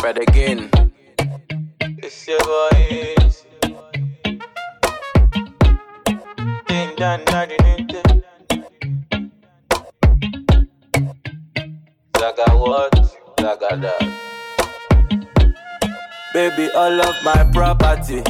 Fred 0.00 0.16
again. 0.16 0.70
It's 1.80 2.26
your 2.26 2.40
voice. 2.40 3.44
Ding 6.68 6.94
dong, 6.96 7.20
dong, 7.26 7.48
ding, 7.48 7.86
ding. 7.86 8.22
Zaga 12.18 12.46
what? 12.56 12.96
Zaga 13.40 13.76
that. 13.76 14.00
Baby, 16.32 16.70
all 16.74 17.00
of 17.02 17.14
my 17.22 17.50
property, 17.52 18.22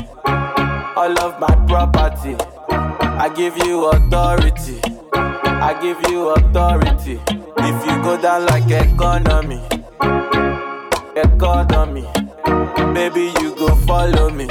all 0.97 1.19
of 1.21 1.39
my 1.39 1.55
property. 1.69 2.35
I 2.69 3.29
give 3.29 3.57
you 3.59 3.87
authority, 3.91 4.81
I 5.15 5.79
give 5.81 6.03
you 6.11 6.31
authority. 6.31 7.21
If 7.59 7.87
you 7.87 8.03
go 8.03 8.21
down 8.21 8.47
like 8.47 8.69
economy, 8.69 9.63
economy, 11.21 12.07
baby, 12.95 13.33
you 13.41 13.55
go 13.57 13.75
follow 13.87 14.31
me, 14.31 14.47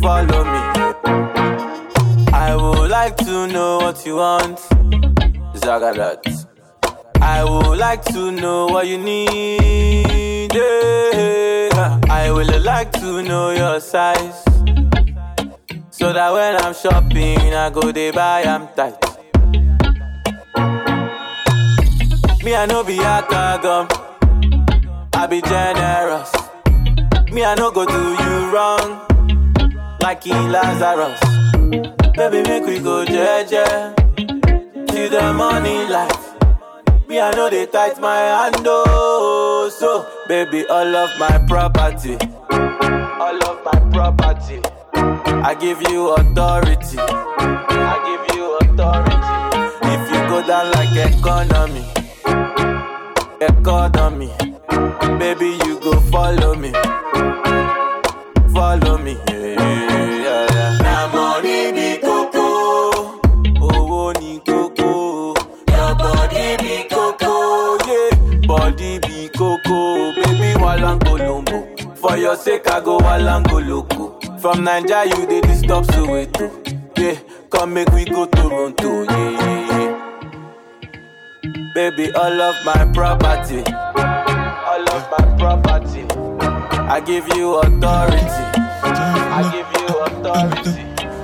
follow 0.00 0.44
me. 0.44 0.62
I 2.32 2.56
would 2.56 2.90
like 2.90 3.16
to 3.18 3.46
know 3.46 3.78
what 3.78 4.04
you 4.06 4.16
want, 4.16 4.58
Zagadat. 5.54 6.46
I 7.20 7.44
would 7.44 7.78
like 7.78 8.04
to 8.06 8.30
know 8.32 8.66
what 8.66 8.86
you 8.86 8.98
need. 8.98 10.52
yeah. 10.54 12.00
I 12.10 12.30
would 12.30 12.64
like 12.64 12.92
to 12.92 13.22
know 13.22 13.50
your 13.50 13.80
size. 13.80 14.42
So 15.90 16.12
that 16.12 16.32
when 16.32 16.56
I'm 16.56 16.74
shopping, 16.74 17.54
I 17.54 17.70
go 17.70 17.92
they 17.92 18.10
buy, 18.10 18.42
I'm 18.42 18.68
tight. 18.74 18.98
Me, 22.44 22.56
I 22.56 22.66
know 22.66 22.82
be 22.82 22.98
a 22.98 23.24
gum. 23.62 24.01
I 25.22 25.26
be 25.28 25.40
generous. 25.42 26.32
Me, 27.32 27.44
I 27.44 27.54
no 27.54 27.70
go 27.70 27.86
do 27.86 27.92
you 27.94 28.50
wrong. 28.52 29.96
Like 30.00 30.26
in 30.26 30.50
Lazarus. 30.50 31.20
Baby, 32.16 32.42
make 32.42 32.66
we 32.66 32.80
go 32.80 33.04
jeje. 33.04 33.64
See 34.90 35.06
the 35.06 35.32
money 35.32 35.86
life. 35.86 36.34
Me, 37.08 37.20
I 37.20 37.30
know 37.36 37.48
they 37.48 37.66
tight 37.66 38.00
my 38.00 38.16
hand, 38.16 38.66
oh. 38.66 39.70
So, 39.78 40.04
baby, 40.26 40.66
all 40.66 40.96
of 40.96 41.10
my 41.20 41.38
property, 41.46 42.16
all 42.50 43.44
of 43.44 43.64
my 43.64 43.78
property, 43.92 44.60
I 44.92 45.54
give 45.54 45.80
you 45.88 46.10
authority. 46.14 46.98
I 46.98 47.94
give 48.08 48.36
you 48.36 48.58
authority. 48.58 49.16
If 49.86 50.02
you 50.10 50.20
go 50.28 50.44
down 50.44 50.72
like 50.72 51.14
economy, 51.14 51.84
economy, 53.40 54.32
baby, 55.18 55.58
you 55.66 55.78
go 55.80 55.92
follow 56.10 56.54
me, 56.54 56.72
follow 58.52 58.98
me. 58.98 59.16
Yeah, 59.28 59.56
yeah, 59.60 60.46
yeah. 60.52 60.78
Na 60.82 61.08
money 61.12 61.72
be 61.72 61.98
coco, 61.98 63.20
owó 63.60 64.12
ni 64.20 64.40
coco. 64.40 65.34
Your 65.68 65.94
body 65.96 66.56
be 66.58 66.84
coco, 66.88 67.78
yeah. 67.86 68.46
Body 68.46 68.98
be 69.00 69.28
coco, 69.36 70.12
baby 70.14 70.54
walango 70.60 71.18
lombo. 71.18 71.96
For 71.96 72.16
your 72.16 72.36
sake, 72.36 72.68
I 72.68 72.80
go 72.80 72.98
walango 72.98 73.60
loco. 73.68 74.18
From 74.38 74.64
Naija, 74.64 75.06
you 75.06 75.26
dey 75.26 75.40
disturb 75.40 75.84
Soweto. 75.86 76.50
Yeah, 76.98 77.18
come 77.50 77.74
make 77.74 77.90
we 77.92 78.04
go 78.04 78.26
Toronto, 78.26 79.02
yeah, 79.04 79.30
yeah, 79.30 79.68
yeah. 79.78 79.98
Baby, 81.74 82.12
all 82.14 82.40
of 82.42 82.54
my 82.64 82.84
property, 82.92 83.62
I 84.94 85.00
give 87.06 87.26
you 87.28 87.54
authority. 87.54 88.44
I 88.82 89.40
give 89.50 89.70
you 89.80 89.88
authority. 90.04 90.74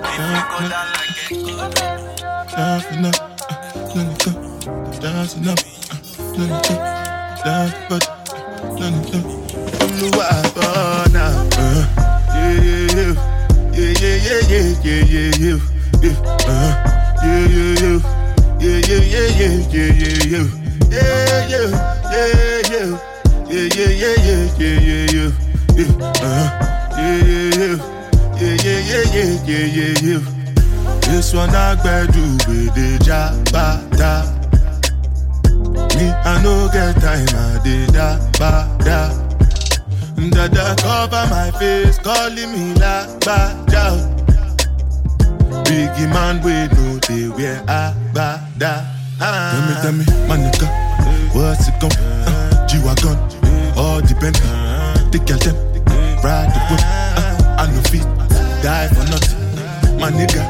If 0.09 0.25
you 0.25 0.41
go 0.49 0.59
down 0.73 0.87
like 0.95 1.21
a 1.21 2.57
Dancing 2.57 3.05
up, 3.05 3.13
dancing 3.93 4.25
enough. 4.25 4.49
dancing 5.01 5.49
up, 5.49 5.59
dancing 6.35 6.49
up, 6.49 6.63
dancing 7.45 7.93
up, 7.93 8.05
dancing 8.79 9.17
up. 9.17 9.27
Olúwa 9.83 10.29
bọ́nà. 10.55 11.25
Yeah, 12.35 12.55
yeah, 12.65 12.87
yeah, 12.97 13.93
yeah, 14.01 14.17
yeah, 14.25 14.73
yeah, 14.85 15.05
yeah, 15.13 15.31
yeah. 15.45 15.59
Yeah, 16.03 16.17
yeah, 17.25 17.45
yeah, 17.83 17.99
yeah, 18.61 18.79
yeah, 18.89 19.29
yeah, 19.39 19.93
yeah, 20.01 20.25
yeah. 20.33 20.58
Yeah, 23.79 23.91
yeah, 23.91 24.17
yeah, 24.27 24.43
yeah, 24.59 24.79
yeah, 24.81 25.07
yeah, 25.07 25.31
yeah, 25.31 25.31
yeah, 25.77 26.11
uh, 26.23 26.47
yeah, 26.99 27.19
yeah, 27.23 27.55
yeah, 27.55 27.77
yeah, 28.41 28.57
yeah, 28.65 28.81
yeah, 28.91 29.05
yeah, 29.15 29.33
yeah, 29.47 29.67
yeah, 29.79 29.95
yeah. 30.03 30.23
This 31.07 31.33
one 31.33 31.51
I 31.51 31.77
do 32.11 32.23
with 32.49 32.75
the 32.75 32.99
jabata. 33.07 34.35
Me, 35.97 36.11
I 36.11 36.43
no 36.43 36.69
get 36.73 36.95
time, 37.01 37.29
I 37.31 37.61
did 37.63 37.93
da 37.93 38.19
ba 38.39 38.67
da. 38.85 39.15
Dada 40.31 40.75
cover 40.83 41.27
my 41.31 41.51
face, 41.59 41.99
calling 41.99 42.51
me 42.53 42.75
la 42.75 43.07
ba 43.21 43.55
da. 43.67 43.85
Biggie 45.65 46.09
man, 46.13 46.43
we 46.43 46.67
know 46.75 46.99
they 47.07 47.29
wear 47.29 47.63
a 47.69 47.95
ba 48.13 48.43
da. 48.59 48.83
Tell 49.19 49.63
me, 49.67 49.75
tell 49.83 49.93
me, 49.93 50.05
my 50.29 50.37
nigga, 50.37 50.67
what's 51.35 51.69
it 51.69 51.75
gon' 51.81 51.91
uh, 51.93 52.67
G-Wagon, 52.69 53.17
all 53.99 54.15
Bentley, 54.21 54.47
the 55.11 55.19
girl 55.27 55.39
them, 55.43 55.57
ride 56.23 56.55
the 56.55 56.61
whip, 56.71 56.83
uh, 56.87 57.59
I 57.59 57.67
no 57.67 57.81
fit, 57.91 58.07
die 58.63 58.87
for 58.95 59.03
nothing, 59.11 59.99
my 59.99 60.11
nigga. 60.13 60.47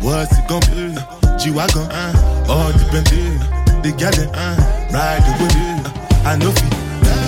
What's 0.00 0.38
it 0.38 0.46
gon' 0.46 0.62
be? 0.70 0.94
Uh, 0.96 1.36
G-Wagon, 1.36 1.90
uh, 1.90 2.46
all 2.48 2.70
the 2.70 2.86
Bentley, 2.92 3.26
uh, 3.26 3.82
the 3.82 3.90
girl 3.98 4.12
them, 4.14 4.30
uh, 4.34 4.54
ride 4.94 5.22
the 5.26 5.32
whip, 5.42 5.54
uh, 5.90 6.28
I 6.30 6.36
no 6.38 6.52
fit, 6.52 6.70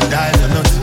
die 0.08 0.32
for 0.38 0.48
nothing. 0.54 0.82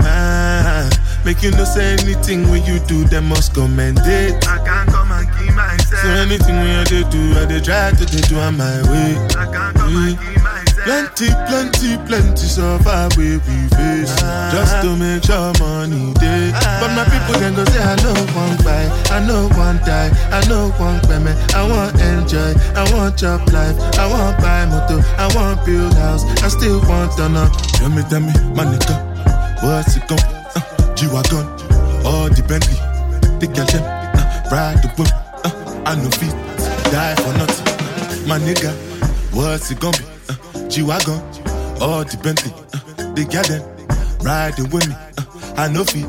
Ah, 0.00 0.90
make 1.24 1.42
you 1.42 1.50
no 1.52 1.64
say 1.64 1.92
anything 1.94 2.50
when 2.50 2.62
you 2.66 2.80
do, 2.80 3.04
they 3.04 3.20
must 3.20 3.54
commend 3.54 4.00
it. 4.04 4.46
I 4.46 4.58
can't 4.58 4.90
come 4.90 5.10
and 5.10 5.26
keep 5.38 5.54
myself. 5.54 6.02
So 6.02 6.08
anything 6.20 6.56
when 6.56 6.68
you 6.68 6.84
they 6.84 7.08
do, 7.08 7.32
I 7.40 7.46
they 7.46 7.60
try 7.60 7.92
to 7.92 8.04
they 8.04 8.20
do 8.28 8.38
on 8.40 8.58
my 8.58 8.82
way. 8.92 9.16
I 9.40 9.46
can't 9.48 9.74
come 9.74 9.96
and 9.96 10.18
keep 10.18 10.26
myself. 10.26 10.37
Plenty, 10.88 11.28
plenty, 11.44 11.98
plenty 12.08 12.46
suffer 12.48 13.08
we 13.18 13.36
we 13.44 13.56
face 13.76 14.16
just 14.48 14.80
to 14.80 14.96
make 14.96 15.22
sure 15.22 15.52
money 15.60 16.14
day. 16.14 16.48
But 16.80 16.96
my 16.96 17.04
people 17.04 17.38
then 17.38 17.52
go 17.52 17.62
say 17.66 17.82
I 17.84 17.94
know 18.00 18.16
one 18.32 18.56
buy, 18.64 18.88
I 19.12 19.20
know 19.20 19.52
one 19.52 19.76
die, 19.84 20.08
I 20.32 20.40
know 20.48 20.70
one 20.80 20.98
payment. 21.00 21.36
I 21.54 21.68
want 21.68 21.92
enjoy, 22.00 22.54
I 22.72 22.88
want 22.94 23.18
job 23.18 23.46
life, 23.52 23.76
I 24.00 24.08
want 24.08 24.40
buy 24.40 24.64
motor, 24.64 25.04
I 25.20 25.28
want 25.36 25.62
build 25.66 25.92
house, 25.92 26.24
I 26.42 26.48
still 26.48 26.80
want 26.88 27.12
to 27.18 27.28
know. 27.28 27.50
Tell 27.76 27.90
me, 27.90 28.02
tell 28.08 28.20
me, 28.20 28.32
my 28.56 28.64
nigga, 28.64 28.96
what's 29.62 29.94
it 29.94 30.08
gon' 30.08 30.18
uh, 30.56 30.94
G-Wagon, 30.94 31.44
all 32.08 32.32
the 32.32 32.42
Bentley, 32.48 32.80
the 33.40 33.46
them, 33.46 33.84
uh, 33.84 34.48
ride 34.50 34.80
the 34.80 34.88
whip, 34.96 35.12
uh, 35.44 35.82
I 35.84 35.96
no 35.96 36.08
fit, 36.08 36.32
die 36.90 37.14
for 37.16 37.36
nothing. 37.36 38.26
My 38.26 38.38
nigga, 38.38 38.72
what's 39.34 39.70
it 39.70 39.80
gon' 39.80 39.92
be? 39.92 40.17
Uh, 40.68 40.70
G-Wagon, 40.70 41.18
all 41.80 42.04
the 42.04 42.20
Bentley, 42.22 42.52
uh, 42.52 43.14
the 43.14 43.24
girl 43.24 43.42
them, 43.48 43.64
riding 44.20 44.68
with 44.68 44.86
me, 44.86 44.94
uh, 45.16 45.54
I 45.56 45.68
know 45.72 45.82
fit. 45.82 46.04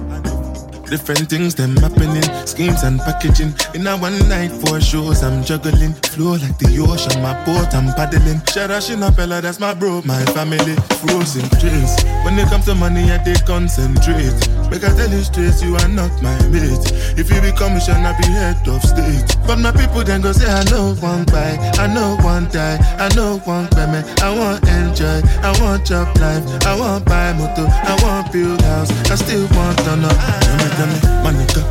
Different 0.90 1.30
things 1.30 1.56
them 1.56 1.78
happening, 1.78 2.24
schemes 2.46 2.84
and 2.84 3.00
packaging. 3.00 3.54
In 3.74 3.88
a 3.88 3.96
one 3.96 4.20
night, 4.28 4.52
four 4.52 4.82
shows, 4.82 5.24
I'm 5.24 5.46
juggling. 5.46 5.94
Flow 6.12 6.32
like 6.32 6.58
the 6.58 6.76
ocean, 6.84 7.22
my 7.22 7.34
boat, 7.46 7.74
I'm 7.74 7.94
paddling. 7.96 8.42
Sharashin 8.52 9.00
Bella, 9.16 9.40
that's 9.40 9.62
my 9.62 9.74
bro, 9.74 10.02
my 10.04 10.26
family. 10.36 10.76
Frozen 11.00 11.48
dreams. 11.60 11.96
When 12.26 12.38
it 12.38 12.50
comes 12.50 12.66
to 12.66 12.76
money, 12.76 13.10
I 13.12 13.24
they 13.24 13.36
concentrate. 13.48 14.36
Make 14.70 14.84
I 14.84 14.94
tell 14.94 15.10
you 15.10 15.24
straight, 15.24 15.58
you 15.64 15.76
are 15.76 15.88
not 15.88 16.14
my 16.22 16.38
mate. 16.54 16.86
If 17.18 17.34
you 17.34 17.42
become 17.42 17.74
a 17.74 17.82
I 17.82 18.14
be 18.22 18.28
head 18.30 18.68
of 18.68 18.84
state. 18.84 19.26
But 19.48 19.58
my 19.58 19.72
people 19.72 20.04
then 20.04 20.22
go 20.22 20.32
say, 20.32 20.46
I 20.46 20.64
know 20.70 20.94
one 21.02 21.26
buy, 21.26 21.58
I 21.82 21.92
know 21.92 22.18
one 22.22 22.46
die, 22.50 22.78
I 23.02 23.10
know 23.16 23.40
one 23.46 23.68
payment. 23.70 24.06
I 24.22 24.30
want 24.30 24.62
enjoy, 24.70 25.26
I 25.42 25.58
want 25.60 25.88
job 25.88 26.16
life, 26.22 26.46
I 26.68 26.80
want 26.80 27.06
buy 27.06 27.34
motor, 27.34 27.66
I 27.66 27.98
want 28.04 28.32
build 28.32 28.62
house, 28.62 28.92
I 29.10 29.16
still 29.16 29.48
want 29.58 29.78
to 29.80 29.96
know. 29.98 30.14
Tell 30.14 30.58
me, 30.62 30.70
tell 30.78 30.88
me, 30.88 30.98
my 31.26 31.32
nigga, 31.34 31.64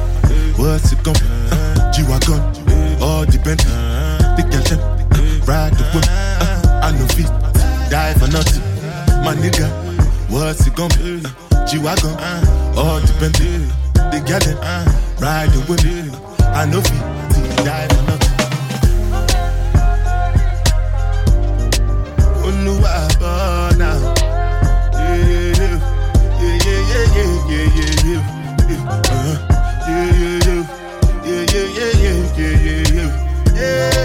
what's 0.59 0.91
it 0.91 0.99
be? 1.05 1.12
Uh, 1.55 1.93
G-Wagon, 1.93 2.43
all 3.00 3.25
Bentley, 3.25 3.71
the 4.35 4.43
uh, 4.43 5.47
ride 5.47 5.73
the 5.75 5.85
whip, 5.95 6.05
uh, 6.05 6.83
I 6.83 6.91
no 6.99 7.06
fit, 7.15 7.31
die 7.91 8.15
for 8.15 8.27
nothing. 8.27 8.65
My 9.23 9.35
nigga, 9.39 9.71
what's 10.29 10.67
it 10.67 10.75
be? 10.75 11.23
Uh, 11.55 11.65
G-Wagon, 11.65 12.68
all 12.79 13.01
dependent. 13.01 13.73
The 13.95 14.23
gal 14.25 14.45
and 14.49 14.59
I 14.63 14.87
riding 15.21 15.67
with 15.69 15.85
it. 15.85 16.15
I 16.55 16.65
know 16.71 16.81
feet 16.81 17.05
till 17.31 17.43
we 17.43 17.51
die 17.67 17.89
for 17.91 18.03
nothing. 18.07 18.37
Olúwa 22.47 22.95
yeah 24.99 25.39
yeah 25.59 25.89
Yeah, 31.29 31.45
yeah, 31.53 31.73
yeah, 31.79 32.23
yeah, 32.37 32.57
yeah, 32.95 33.13
yeah. 33.55 33.98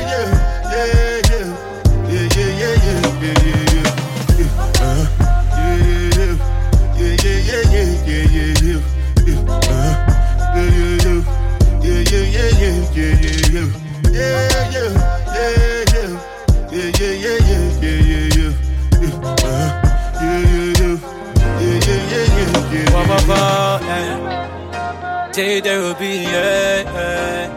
J 25.33 25.61
there 25.61 25.79
will 25.81 25.95
be, 25.95 26.21
yeah, 26.29 26.83
yeah. 26.93 27.49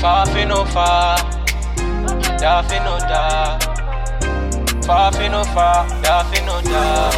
Far 0.00 0.26
fi 0.26 0.44
no 0.44 0.64
far, 0.64 1.18
da 2.40 2.62
fi 2.62 2.78
no 2.80 2.98
da. 2.98 3.58
Far 4.84 5.12
fi 5.12 5.28
no 5.28 5.44
far, 5.54 5.86
da 6.02 6.24
no 6.44 6.60
da. 6.62 7.10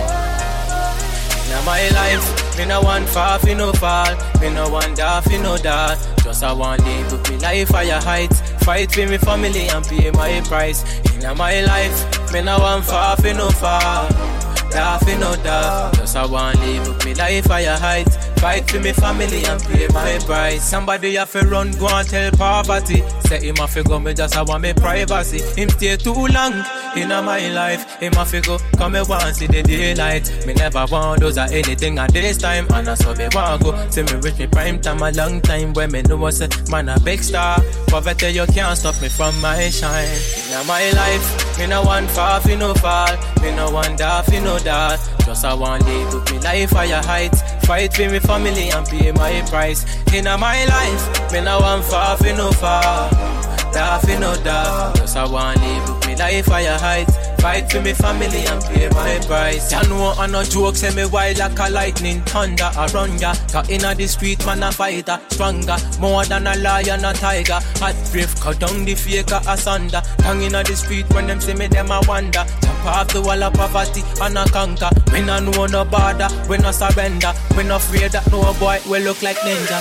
Now 1.49 1.63
my 1.65 1.89
life, 1.89 2.36
me 2.57 2.67
no 2.67 2.81
want 2.81 3.09
far 3.09 3.39
fi 3.39 3.55
no 3.55 3.73
fall, 3.73 4.15
me 4.41 4.51
no 4.51 4.69
want 4.69 4.97
da 4.97 5.21
fi 5.21 5.39
no 5.39 5.57
da. 5.57 5.97
Just 6.23 6.43
I 6.43 6.53
want 6.53 6.83
live 6.85 7.13
with 7.13 7.31
me 7.31 7.39
life 7.39 7.69
higher 7.69 8.01
heights, 8.01 8.41
fight 8.65 8.93
for 8.93 9.07
me 9.07 9.19
family 9.19 9.69
and 9.69 9.85
pay 9.85 10.11
my 10.11 10.41
price. 10.43 10.83
In 11.15 11.37
my 11.37 11.61
life, 11.63 12.33
me 12.33 12.43
no 12.43 12.59
want 12.59 12.85
far 12.85 13.17
fi 13.17 13.33
no 13.33 13.49
fall 13.51 14.37
nothing 14.77 15.21
no 15.21 15.35
doubt. 15.37 15.95
Just 15.95 16.17
I 16.17 16.27
want 16.27 16.59
live 16.61 16.87
with 16.87 17.05
me 17.05 17.15
life 17.15 17.47
higher 17.47 17.77
heights. 17.77 18.17
Fight 18.41 18.71
for 18.71 18.81
me 18.81 18.93
family 18.93 19.45
and 19.45 19.63
pay 19.63 19.89
my 19.89 20.19
price. 20.25 20.63
Somebody 20.63 21.15
have 21.15 21.33
to 21.33 21.41
run, 21.47 21.73
go 21.73 21.89
and 21.89 22.09
tell 22.09 22.31
poverty. 22.33 23.03
Say 23.27 23.49
him 23.49 23.57
have 23.57 23.73
to 23.75 23.83
go, 23.83 23.99
me 23.99 24.15
just 24.15 24.37
I 24.37 24.43
want 24.43 24.63
me 24.63 24.73
privacy. 24.75 25.41
Him 25.61 25.71
stay 25.71 25.97
too 25.97 26.27
long 26.27 26.55
in 26.97 27.09
my 27.09 27.49
life. 27.51 27.99
To 28.01 28.41
go, 28.41 28.59
come 28.77 28.93
me 28.93 29.03
want 29.03 29.37
see 29.37 29.47
the 29.47 29.63
daylight. 29.63 30.47
Me 30.47 30.55
never 30.55 30.85
want 30.91 31.21
those 31.21 31.39
or 31.39 31.43
anything 31.53 31.99
at 31.99 32.13
this 32.13 32.37
time. 32.39 32.67
And 32.73 32.89
I 32.89 32.95
saw 32.95 33.15
me 33.15 33.29
want 33.33 33.63
go. 33.63 33.91
See 33.91 34.03
me 34.03 34.15
reach 34.21 34.39
me 34.39 34.47
prime 34.47 34.81
time 34.81 35.03
a 35.03 35.13
long 35.13 35.41
time 35.41 35.73
when 35.75 35.93
me 35.93 36.03
know 36.03 36.17
what's 36.17 36.41
man 36.71 36.89
a 36.89 36.99
big 37.01 37.23
star. 37.23 37.59
Poverty 37.87 38.31
you 38.31 38.47
can't 38.47 38.77
stop 38.77 39.01
me 39.01 39.09
from 39.09 39.39
my 39.41 39.69
shine. 39.69 40.09
In 40.51 40.67
my 40.67 40.91
life, 40.91 41.59
me 41.59 41.67
no 41.67 41.83
want 41.83 42.11
far, 42.11 42.41
fi 42.41 42.57
no 42.57 42.75
fall. 42.75 43.15
Me 43.43 43.55
no 43.55 43.71
want 43.71 43.99
da, 43.99 44.23
fi 44.23 44.41
no 44.41 44.59
that. 44.59 44.99
Just 45.25 45.45
I 45.45 45.55
want 45.55 45.85
live 45.85 46.15
with 46.15 46.33
me 46.33 46.39
life 46.41 46.71
higher 46.71 47.03
heights. 47.03 47.43
Fight 47.67 47.95
for 47.95 48.09
me 48.09 48.19
family 48.19 48.71
and 48.71 48.87
pay 48.87 49.13
my 49.13 49.41
price. 49.49 49.85
In 50.13 50.25
my 50.25 50.65
life, 50.65 51.33
me 51.33 51.41
no 51.43 51.61
want 51.61 51.85
far, 51.85 52.17
fi 52.17 52.33
no 52.33 52.51
far. 52.53 53.46
Da, 53.73 53.99
fi 53.99 54.19
no 54.19 54.35
da. 54.37 54.93
Just 54.95 55.17
I 55.17 55.27
want 55.27 55.61
live 55.61 55.89
with 55.89 56.07
me 56.07 56.17
life 56.17 56.47
higher 56.47 56.79
heights. 56.79 57.26
Fight 57.47 57.71
for 57.71 57.81
me 57.81 57.93
family 57.93 58.45
and 58.45 58.61
pay 58.65 58.89
my 58.89 59.21
price. 59.21 59.71
Ya 59.71 59.81
know 59.83 60.15
I 60.19 60.27
no 60.27 60.43
joke, 60.43 60.75
say 60.75 60.93
me 60.97 61.07
wild 61.07 61.39
like 61.39 61.57
a 61.61 61.71
lightning 61.71 62.21
thunder 62.23 62.69
around 62.77 63.21
ya. 63.21 63.35
Cause 63.53 63.71
inna 63.71 63.95
the 63.95 64.09
street 64.09 64.45
man 64.45 64.65
a 64.65 64.73
fighter, 64.73 65.21
stronger, 65.29 65.77
more 66.01 66.25
than 66.25 66.49
a 66.49 66.57
lion 66.57 67.05
a 67.05 67.13
tiger. 67.13 67.61
Hot 67.79 67.95
brave, 68.11 68.35
cut 68.41 68.59
down 68.59 68.85
the 68.85 68.97
faker 68.97 69.41
asunder. 69.47 70.03
Tongue 70.19 70.43
inna 70.43 70.65
the 70.65 70.75
street 70.75 71.07
when 71.15 71.29
them 71.29 71.41
see 71.41 71.55
me, 71.55 71.69
them 71.69 71.93
a 71.93 72.01
wonder. 72.09 72.45
Jump 72.63 72.85
off 72.85 73.09
the 73.13 73.23
wall 73.23 73.41
of 73.41 73.55
poverty 73.55 74.03
and 74.21 74.37
a 74.37 74.45
conquer. 74.51 74.91
We 75.13 75.23
no 75.23 75.39
know 75.39 75.67
no 75.67 75.85
border, 75.85 76.29
we 76.51 76.59
no 76.59 76.73
surrender. 76.73 77.33
We 77.57 77.63
no 77.63 77.77
afraid 77.77 78.11
that 78.11 78.29
no 78.33 78.43
boy 78.55 78.81
will 78.89 79.03
look 79.03 79.23
like 79.23 79.39
ninja. 79.47 79.81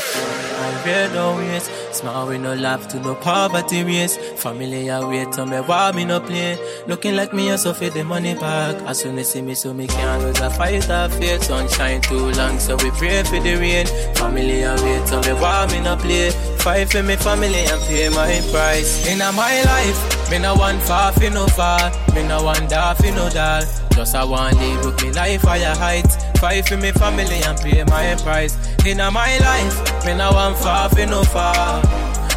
I 0.57 0.71
fear 0.83 1.09
no 1.13 1.35
ways. 1.37 1.67
Small 1.91 2.27
we 2.27 2.37
no 2.37 2.53
laugh 2.53 2.87
to 2.89 2.99
no 2.99 3.15
poverty 3.15 3.83
race. 3.83 4.17
Family 4.35 4.89
I 4.89 5.03
wait 5.07 5.31
to 5.33 5.45
me 5.45 5.57
why 5.57 5.91
me 5.93 6.05
no 6.05 6.19
play. 6.19 6.57
Looking 6.87 7.15
like 7.15 7.33
me 7.33 7.54
a 7.55 7.57
so 7.57 7.73
for 7.73 7.89
the 7.89 8.03
money 8.03 8.33
back. 8.35 8.75
As 8.83 8.99
soon 8.99 9.17
as 9.17 9.31
see 9.31 9.41
me 9.41 9.55
so 9.55 9.73
me 9.73 9.87
can't 9.87 10.21
lose 10.21 10.39
a 10.41 10.49
fight 10.49 10.89
of 10.89 11.13
faith. 11.15 11.43
Sunshine 11.43 12.01
too 12.01 12.31
long 12.31 12.59
so 12.59 12.75
we 12.83 12.91
pray 12.91 13.23
for 13.23 13.39
the 13.39 13.55
rain. 13.55 13.87
Family 14.15 14.63
a 14.63 14.75
wait 14.83 15.05
to 15.07 15.21
me 15.21 15.33
why 15.39 15.65
me 15.71 15.79
no 15.79 15.95
play. 15.95 16.31
Fight 16.59 16.89
for 16.91 17.01
me 17.01 17.15
family 17.15 17.63
and 17.71 17.81
pay 17.87 18.09
my 18.09 18.41
price. 18.51 19.07
In 19.07 19.19
my 19.19 19.55
life, 19.63 20.29
me 20.29 20.39
no 20.39 20.55
want 20.55 20.81
far 20.81 21.13
fi 21.13 21.29
no 21.29 21.47
far. 21.47 21.91
Me 22.13 22.27
no 22.27 22.43
want 22.43 22.69
da 22.69 22.93
fi 22.93 23.11
no 23.11 23.29
dal. 23.29 23.63
Just 23.91 24.15
I 24.15 24.25
want 24.25 24.57
live 24.57 24.85
with 24.85 25.01
me 25.03 25.11
life 25.13 25.41
higher 25.41 25.75
heights. 25.75 26.17
Fight 26.39 26.67
for 26.67 26.77
me 26.77 26.91
family 26.91 27.39
and 27.47 27.57
pay 27.59 27.83
my 27.85 28.15
price. 28.23 28.55
In 28.85 28.97
my 28.97 29.37
life, 29.39 30.05
me 30.05 30.13
no 30.13 30.31
want 30.31 30.57
far 30.57 30.89
fi 30.89 31.05
no 31.05 31.23
far. 31.23 31.81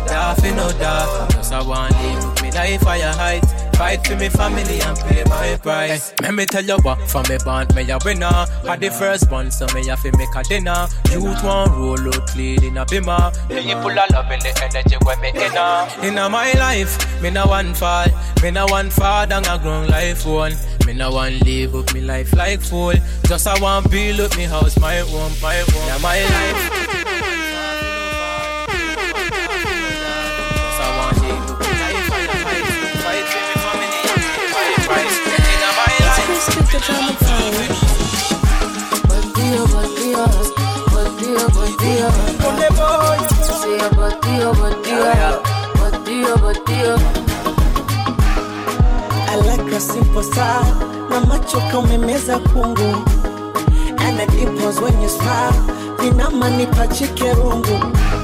Da 0.07 0.35
fi 0.35 0.51
no 0.51 0.71
da. 0.79 1.29
Just 1.31 1.53
I 1.53 1.63
want 1.63 1.93
live 2.03 2.25
with 2.25 2.43
me 2.43 2.51
life 2.53 2.83
higher 2.83 3.13
heights. 3.13 3.68
Fight 3.79 4.05
for 4.05 4.17
me 4.17 4.29
family 4.29 4.81
and 4.81 4.99
pay 5.07 5.23
my 5.27 5.57
price. 5.63 6.13
Let 6.21 6.35
me 6.35 6.47
tell 6.47 6.65
you 6.65 6.79
what, 6.79 6.99
from 7.09 7.25
me 7.29 7.39
band, 7.45 7.73
me 7.77 7.89
a 7.89 7.99
winner. 8.05 8.27
Had 8.67 8.81
the 8.81 8.91
first 8.91 9.31
one, 9.31 9.53
so 9.53 9.67
me 9.73 9.87
have 9.87 10.03
to 10.03 10.11
make 10.19 10.35
a 10.35 10.43
dinner. 10.43 10.89
Youth 11.13 11.45
one 11.45 11.71
roll 11.71 12.09
out 12.09 12.27
clean 12.27 12.65
in 12.65 12.77
a 12.77 12.85
bimmer. 12.85 13.31
People 13.49 13.97
are 13.97 14.07
loving 14.11 14.41
the 14.41 14.53
energy 14.65 14.97
when 15.05 15.21
me 15.21 15.29
inner. 15.29 15.89
In 16.03 16.17
my 16.33 16.53
life, 16.55 17.23
me 17.23 17.31
no 17.31 17.47
one 17.47 17.73
fall. 17.73 18.09
Me 18.43 18.51
no 18.51 18.67
one 18.67 18.91
fall 18.91 19.29
down 19.29 19.45
a 19.47 19.57
grown 19.63 19.87
life 19.87 20.27
one. 20.27 20.55
Me 20.85 20.93
no 20.93 21.13
one 21.13 21.39
live 21.41 21.77
up 21.77 21.95
me 21.95 22.01
life 22.01 22.35
like 22.35 22.61
fool. 22.61 22.95
Just 23.29 23.47
I 23.47 23.61
want 23.61 23.91
build 23.93 24.19
up 24.19 24.37
me 24.37 24.43
house, 24.43 24.77
my 24.81 24.97
home, 24.97 25.33
my 25.41 25.55
home. 25.55 25.87
Yeah, 25.87 25.99
my 25.99 26.21
life. 26.25 27.08
que 36.71 36.79
yo 36.79 36.95
no 37.01 37.13
puedo. 37.19 37.99
Umemeza 51.79 52.39
kungu. 52.53 53.05
And 54.01 54.19
the 54.19 54.27
dimples 54.33 54.81
when 54.81 55.01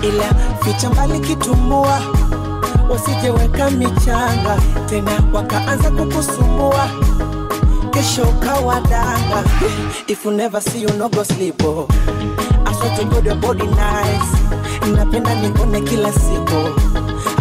Ila 0.02 0.34
ficha 0.64 0.90
wasijeweka 2.88 3.70
michanga 3.70 4.58
tena 4.86 5.10
wakaanza 5.32 5.90
kukusumbua 5.90 6.88
kesho 7.94 8.24
kawadanga 8.40 9.44
if 10.08 10.24
you 10.24 10.30
never 10.32 10.60
see 10.60 10.80
you 10.80 10.88
no 10.98 11.08
go 11.08 11.22
sleep 11.22 11.56
oh. 11.62 11.86
I 12.66 12.96
to 12.98 13.04
God 13.06 13.24
your 13.24 13.36
body 13.36 13.66
nice. 13.66 14.34
Napenda 14.94 15.34
nikone 15.34 15.80
kila 15.88 16.12
siku. 16.12 16.74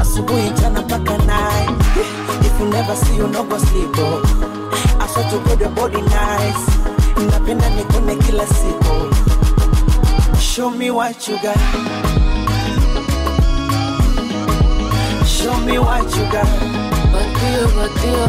Asubuhi 0.01 0.49
jana 0.61 0.81
mpaka 0.81 1.17
night. 1.17 1.69
If 2.45 2.59
you 2.59 2.67
never 2.69 2.95
see 2.95 3.17
you 3.17 3.27
no 3.27 3.43
go 3.43 3.57
sleep 3.57 3.89
oh. 3.97 4.21
I 4.99 5.29
to 5.29 5.39
God 5.45 5.59
your 5.59 5.69
body 5.71 6.01
nice. 6.01 6.65
Napenda 7.31 7.69
nikone 7.69 8.15
kila 8.23 8.45
siku. 8.47 9.09
Show 10.39 10.69
me 10.69 10.91
what 10.91 11.27
you 11.27 11.37
got. 11.41 11.57
Show 15.27 15.57
me 15.65 15.77
what 15.79 16.15
you 16.15 16.25
got. 16.31 16.47
Bandido, 17.11 17.67
bandido, 17.75 18.27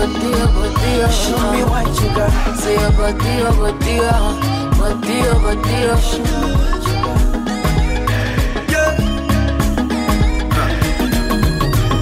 bandido, 0.00 0.48
bandido. 0.56 1.08
show 1.10 1.52
me 1.52 1.62
what 1.64 1.86
you 2.00 2.08
got 2.16 2.30
Sí, 2.60 2.72
bandido, 2.96 3.50
bandido, 3.60 4.14
bandido, 4.78 5.34
bandido. 5.44 5.94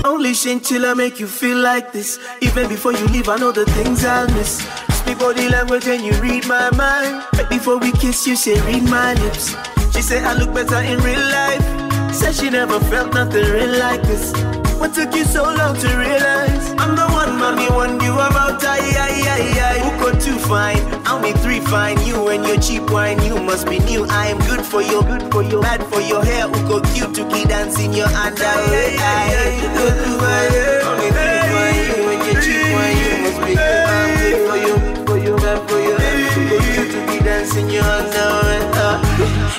Only 0.04 0.32
chinchilla 0.32 0.94
make 0.96 1.20
you 1.20 1.26
feel 1.26 1.58
like 1.58 1.92
this. 1.92 2.18
Even 2.40 2.68
before 2.68 2.92
you 2.92 3.06
leave, 3.08 3.28
I 3.28 3.36
know 3.36 3.52
the 3.52 3.64
things 3.66 4.04
I'll 4.04 4.28
miss. 4.34 4.58
Speak 4.90 5.18
body 5.18 5.48
language 5.48 5.86
and 5.86 6.04
you 6.04 6.12
read 6.20 6.46
my 6.46 6.70
mind. 6.70 7.24
Right 7.34 7.48
before 7.48 7.78
we 7.78 7.92
kiss, 7.92 8.26
you 8.26 8.36
say 8.36 8.60
read 8.62 8.82
my 8.84 9.14
lips. 9.14 9.54
She 9.94 10.02
said 10.02 10.24
I 10.24 10.34
look 10.34 10.52
better 10.52 10.80
in 10.80 10.98
real 11.00 11.20
life. 11.20 12.14
Said 12.14 12.34
she 12.34 12.50
never 12.50 12.80
felt 12.80 13.14
nothing 13.14 13.44
real 13.50 13.78
like 13.78 14.02
this. 14.02 14.57
What 14.78 14.94
took 14.94 15.14
you 15.14 15.24
so 15.24 15.42
long 15.42 15.76
to 15.76 15.88
realize? 15.96 16.70
I'm 16.78 16.94
the 16.94 17.06
one, 17.10 17.36
mommy, 17.38 17.66
one 17.68 18.00
you 18.00 18.12
about. 18.14 18.62
Aye, 18.64 18.78
aye, 18.78 19.22
aye, 19.34 19.60
aye. 19.60 19.78
Who 19.80 19.90
got 20.12 20.20
two 20.20 20.38
fine? 20.38 20.78
I'll 21.06 21.20
be 21.22 21.32
three 21.32 21.60
fine. 21.60 22.00
You 22.06 22.28
and 22.28 22.46
your 22.46 22.58
cheap 22.60 22.88
wine, 22.90 23.22
you 23.24 23.34
must 23.42 23.66
be 23.68 23.78
new. 23.80 24.04
I 24.08 24.26
am 24.28 24.38
good 24.38 24.64
for 24.64 24.80
you, 24.80 25.02
good 25.02 25.30
for 25.32 25.42
you, 25.42 25.60
bad 25.60 25.82
for 25.86 26.00
your 26.00 26.24
hair. 26.24 26.46
Who 26.48 26.68
got 26.68 26.84
cute 26.94 27.14
to 27.16 27.28
keep 27.28 27.48
dancing 27.48 27.92
your 27.92 28.06
underwear? 28.08 28.94
Aye, 28.98 29.60
good 29.76 29.94
to 30.04 30.10
my 30.22 30.42
hair. 30.54 30.82
Only 30.86 31.10
three 31.10 31.42
fine. 31.52 31.76
You 31.88 32.08
and 32.12 32.22
your 32.26 32.40
cheap 32.42 32.62
wine, 32.74 32.96
you 33.02 33.12
must 33.24 33.40
be 33.46 33.54
good. 33.54 33.86
I'm 33.92 34.10
good 34.22 34.40
for 34.48 34.56
you, 34.66 34.74
for 35.06 35.18
you, 35.18 35.36
bad 35.36 35.58
for 35.68 35.78
you. 35.80 35.94
Who 35.98 36.40
got 36.50 36.62
cute 36.74 36.90
to 36.92 37.00
be 37.10 37.18
dancing 37.24 37.68
your 37.70 37.84
underwear? 37.84 38.58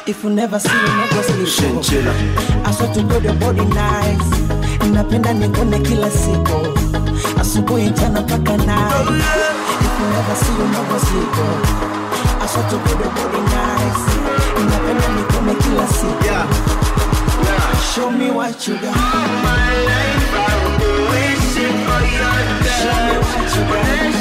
If 0.07 0.23
you 0.23 0.29
never 0.31 0.57
see 0.59 0.71
you 0.73 0.87
no 0.97 1.07
go 1.11 1.21
sleep. 1.21 1.47
Chinchilla. 1.47 2.13
I 2.65 2.71
swear 2.71 2.93
to 2.95 3.03
God 3.03 3.23
your 3.23 3.35
body 3.35 3.65
nice 3.65 4.58
napenda 4.87 5.33
nikone 5.33 5.79
kila 5.79 6.11
siku 6.11 6.67
asubuhi 7.41 7.89
mchana 7.89 8.21
mpaka 8.21 8.57
night 8.57 9.09
if 9.81 9.99
you 9.99 10.07
never 10.09 10.35
see 10.35 10.51
you 10.59 10.67
no 10.67 10.83
go 10.83 10.99
sleep 10.99 11.37
oh. 11.37 12.43
I 12.43 12.47
swear 12.47 12.69
to 12.69 12.77
God 12.77 12.99
your 12.99 13.11
body 13.13 13.41
nice 13.41 14.05
napenda 14.71 15.07
nikone 15.07 15.55
kila 15.55 15.87
siku 15.87 16.25
Yeah. 16.25 16.45
what 18.35 18.67
you 18.67 18.75
got. 18.75 18.95
My 18.95 19.71
life, 19.89 20.33
I'm 20.47 20.63
wishing 21.09 21.77
for 21.85 22.01
your 22.15 22.37
Show 22.79 22.97
me 23.05 23.13
touch. 23.19 24.18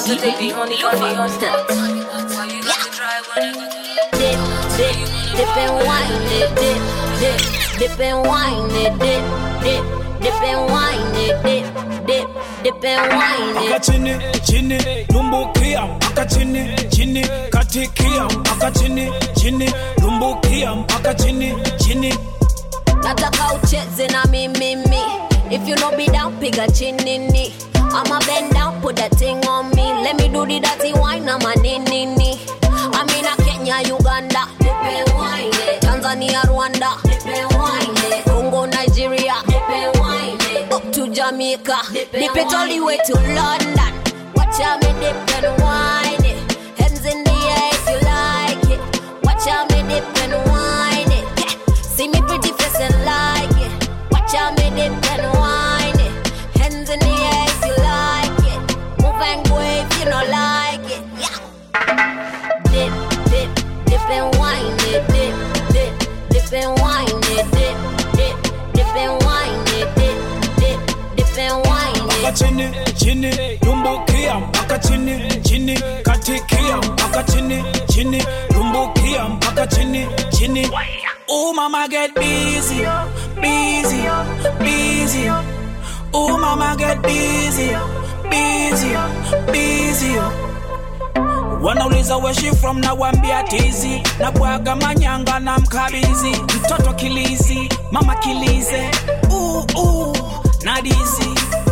Guys, 0.00 0.08
come 0.08 0.16
to 0.16 0.22
take 0.22 0.38
the 0.38 0.48
honey, 0.50 0.76
honey, 0.76 1.14
honey. 1.14 2.40
Dip, 4.16 4.38
dip, 4.76 4.96
dip 5.36 5.56
and 5.56 5.74
wine 5.86 6.24
it, 6.32 6.48
dip, 6.56 6.80
dip, 7.20 7.40
dip 7.78 8.00
and 8.00 8.26
wine 8.26 8.70
it, 8.70 8.92
dip, 8.98 9.24
dip, 9.62 9.84
dip 10.22 10.42
and 10.42 10.70
wine 10.70 11.16
it, 11.16 11.42
dip, 11.42 11.66
dip, 12.06 12.28
dip 12.62 12.84
and 12.84 13.12
wine 13.12 13.54
mpaka 13.54 13.76
it. 13.76 13.82
chini 13.82 14.12
chini 14.44 14.78
lumbukia 15.12 15.82
mpaka 15.86 16.24
chini 16.26 16.74
chini 16.90 17.26
katikia 17.50 18.24
mpaka 18.24 18.70
chini 18.70 19.12
chini 19.34 19.72
lumbukia 20.02 20.74
mpaka 20.74 21.14
chini 21.14 21.54
chini 21.78 22.14
Nataka 23.02 23.54
ucheze 23.54 24.06
na 24.08 24.24
mimi 24.24 24.76
mi. 24.76 25.02
If 25.50 25.66
you 25.68 25.74
know 25.76 25.90
be 25.96 26.06
down, 26.06 26.36
piga 26.38 26.66
chinini. 26.68 27.52
I'ma 27.92 28.18
bend 28.20 28.52
down, 28.54 28.80
put 28.80 28.96
that 28.96 29.12
thing 29.12 29.44
on 29.46 29.70
me. 29.70 29.82
Let 29.82 30.16
me 30.16 30.28
do 30.28 30.46
the 30.46 30.60
dirty 30.60 30.92
wine, 30.98 31.28
I'm 31.28 31.40
a 31.40 31.52
ninini. 31.58 32.38
I'm 32.62 33.08
in 33.10 33.26
a 33.26 33.34
Kenya, 33.44 33.82
Uganda, 33.88 34.46
dipe 34.58 35.14
wine. 35.14 35.50
Tanzania, 35.82 36.42
Rwanda, 36.46 37.02
dipe 37.02 37.50
wine. 37.54 38.22
Congo, 38.24 38.66
Nigeria, 38.66 39.42
dipe 39.46 39.96
wine. 39.98 40.38
Up 40.72 40.92
to 40.92 41.10
Jamaica, 41.12 41.78
dip 41.92 42.36
it 42.36 42.54
all 42.54 42.68
the 42.68 42.80
way 42.80 42.98
to 43.06 43.14
London. 43.14 43.92
Watch 44.34 44.60
out 44.60 44.80
me 44.82 44.92
dip 45.00 45.16
and 45.36 45.62
wine 45.62 46.24
it. 46.24 46.38
Hands 46.78 47.04
in 47.06 47.24
the 47.24 47.36
air 47.54 47.70
if 47.74 47.86
you 47.90 47.98
like 48.06 48.70
it. 48.70 48.80
Watch 49.24 49.46
out 49.48 49.68
me 49.70 49.82
dip 49.88 50.06
and 50.22 50.34
wine 50.48 51.10
it. 51.10 51.26
Yeah. 51.38 51.74
See 51.82 52.08
me 52.08 52.20
pretty 52.22 52.52
face 52.52 52.80
and 52.80 53.04
like 53.04 53.56
it. 53.66 53.88
Watch 54.12 54.34
out 54.34 54.56
me 54.56 54.70
dip 54.70 55.10
and 55.10 55.22
wine 55.34 55.39
chini 72.32 72.70
chini 72.96 73.58
lumbukia 73.66 74.34
mpaka 74.34 74.78
chini 74.78 75.40
chini 75.42 75.80
katikia 76.02 76.76
mpaka 76.76 77.22
chini 77.22 77.64
chini 77.88 78.22
lumbukia 78.54 79.24
mpaka 79.28 79.66
chini 79.66 80.06
chini. 80.38 80.70
Oh 81.32 81.52
mama 81.52 81.86
get 81.88 82.12
busy, 82.14 82.84
busy, 83.36 84.02
busy. 84.58 85.28
Oh 86.12 86.38
mama 86.38 86.74
get 86.76 87.00
busy, 87.02 87.70
busy, 88.30 88.96
busy. 89.52 90.16
wanauliza 91.62 92.16
where 92.16 92.34
she 92.34 92.50
from 92.52 92.80
na 92.80 92.94
wambia 92.94 93.42
tizi 93.42 94.02
na 94.18 94.30
bwaga 94.32 94.76
manyanga 94.76 95.38
na 95.40 95.58
mkabizi. 95.58 96.30
Mtoto 96.56 96.92
kilizi 96.92 97.68
mama 97.92 98.14
kilize. 98.14 98.90
Ooh, 99.32 99.64
ooh, 99.76 100.16
nadizi 100.64 101.30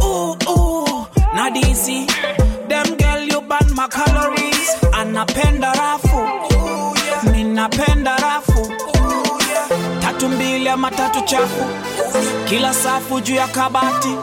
ooh, 0.08 0.36
ooh, 0.48 1.06
nadizi 1.34 2.06
dem 2.68 2.96
girl 2.96 3.22
you 3.32 3.40
burn 3.50 3.68
my 3.74 3.86
calories 3.88 4.70
anapenda 4.92 5.72
rafu 5.72 6.20
minapenda 7.32 8.16
rafu 8.16 8.72
tatu 10.02 10.28
mbili 10.28 10.68
ama 10.68 10.90
tatu 10.90 11.20
chafu 11.20 11.64
kila 12.48 12.74
safu 12.74 13.20
juu 13.20 13.34
ya 13.34 13.48
kabati 13.48 14.16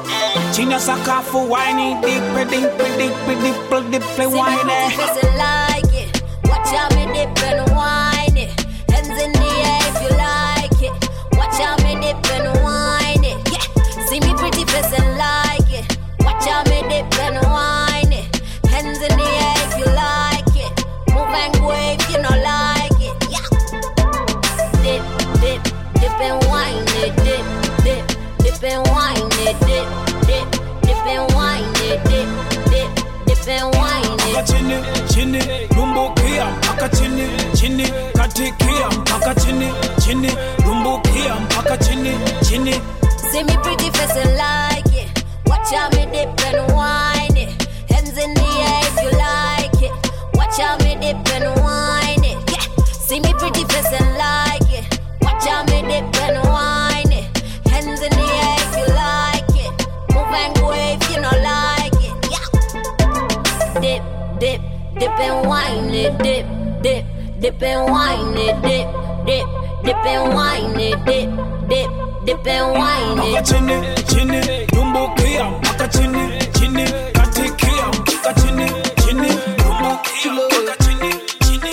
chini 0.51 0.73
ya 0.73 0.79
sakafu 0.79 1.51
wine 1.51 1.95
dipe 2.01 2.45
dipe 2.45 2.89
dipe 2.97 3.35
dipe 3.35 3.81
dipe 3.91 4.25
wine 4.25 4.71
and 4.71 5.37
like 5.37 6.01
it. 6.01 6.21
Watch 6.49 6.73
out 6.73 6.95
me 6.95 7.05
dip 7.13 7.43
and 7.43 7.69
wine 7.77 8.37
it. 8.37 8.65
Hands 8.91 9.21
in 9.23 9.31
the 9.31 9.51
air 9.69 9.81
if 9.89 10.01
you 10.03 10.11
like 10.17 10.81
it. 10.87 11.09
Watch 11.37 11.59
out 11.61 11.83
me 11.83 11.95
dip 11.95 12.31
and 12.35 12.63
wine 12.63 13.23
it. 13.23 13.37
Yeah. 13.51 14.05
See 14.07 14.19
me 14.19 14.33
pretty 14.33 14.65
face 14.65 14.93
and 14.99 15.17
like 15.17 15.64
it. 16.45 16.51
Out 16.51 16.69
me 16.69 16.81
dip 16.89 17.19
and 17.19 17.37
wine 17.51 18.13
it. 18.13 18.41
Hands 18.69 18.99
in 19.01 19.13
the 19.17 19.29
air 19.45 19.55
if 19.65 19.73
you 19.79 19.87
like 19.93 20.55
it. 20.55 20.71
Move 21.13 21.33
and 21.41 21.53
go 21.59 21.71
if 21.73 22.01
you 22.11 22.17
don't 22.21 22.43
like 22.43 22.99
it. 23.01 23.15
Yeah. 23.33 23.47
Dip, 24.83 25.03
dip, 25.41 25.61
dip 25.99 26.19
and 26.21 26.39
wine 26.49 26.85
it. 27.03 27.13
Dip, 27.25 27.45
dip, 27.83 28.03
dip 28.43 28.63
and 28.63 28.87
wine 28.87 29.31
it. 29.47 29.57
Dip, 29.67 29.87
dip, 30.27 30.47
dip 30.81 31.05
and 31.05 31.33
wine 31.33 31.75
it. 31.89 31.99
Dip, 32.09 32.29
dip, 32.69 32.89
dip 33.25 33.47
and 33.47 33.75
wine 33.75 34.19
it. 34.19 34.45
chini 34.47 34.77
chini 35.13 35.39
mpaka 36.51 36.89
chini 36.89 37.27
chini 37.53 37.87
katikia 38.13 38.89
mpaka 38.91 39.35
chini 39.35 39.73
chini 40.05 40.31
lumbukia 40.65 41.35
mpaka 41.35 41.77
chini 41.77 42.11
chini 42.49 42.81
See 43.31 43.43
me 43.43 43.57
pretty 43.63 43.89
face 43.89 44.15
and 44.17 44.37
like 44.37 44.74
it. 44.74 44.74
Watch 45.47 45.73
out 45.73 45.93
me 45.95 46.05
dip 46.05 46.39
and 46.45 46.73
wine 46.73 47.37
it. 47.37 47.49
Hands 47.89 48.17
in 48.17 48.33
the 48.33 48.49
air 48.67 48.81
if 48.89 48.97
you 49.03 49.11
like 49.17 49.81
it. 49.81 49.93
Watch 50.33 50.59
out 50.59 50.83
me 50.83 50.95
dip 50.95 51.27
and 51.33 51.59
wine 51.61 52.23
it. 52.23 52.37
Yeah. 52.51 52.85
See 52.85 53.19
me 53.19 53.33
pretty 53.33 53.63
face 53.65 53.91
and 53.91 54.17
like 54.17 54.71
it. 54.71 54.99
Watch 55.21 55.45
out 55.47 55.67
me 55.69 55.81
dip 55.81 56.15
and 56.21 56.47
wine 56.49 57.11
it. 57.11 57.25
Hands 57.69 58.01
in 58.01 58.11
the 58.11 58.27
air 58.45 58.57
if 58.65 58.73
you 58.79 58.87
like 58.93 59.55
it. 59.63 59.71
Move 60.13 60.33
and 60.41 60.55
go 60.55 60.71
if 60.73 61.09
you 61.09 61.21
don't 61.21 61.41
like 61.43 61.99
it. 62.07 62.15
Yeah. 62.33 62.47
Dip, 63.81 64.03
dip, 64.39 64.61
dip 64.99 65.19
and 65.19 65.47
wine 65.47 65.93
it. 65.93 66.17
Dip, 66.19 66.45
dip, 66.81 67.05
dip 67.39 67.61
and 67.63 67.91
wine 67.91 68.37
it. 68.37 68.61
Dip, 68.61 68.87
dip, 69.25 69.47
dip 69.83 70.05
and 70.05 70.33
wine 70.33 70.79
it. 70.79 71.05
Dip, 71.05 71.29
dip, 71.69 72.04
dip 72.25 72.47
and 72.47 72.71
wine 72.73 73.15
mpaka 73.15 73.39
it. 73.39 73.45
chini 73.45 73.75
chini 74.09 74.67
lumbukia 74.75 75.43
mpaka 75.45 75.87
chini 75.87 76.39
chini 76.59 76.85
katikia 77.13 77.87
mpaka 77.87 78.33
chini 78.41 78.71
chini 79.05 79.29
lumbukia 79.63 80.31
mpaka 80.33 80.83
chini 80.83 81.13
chini 81.45 81.71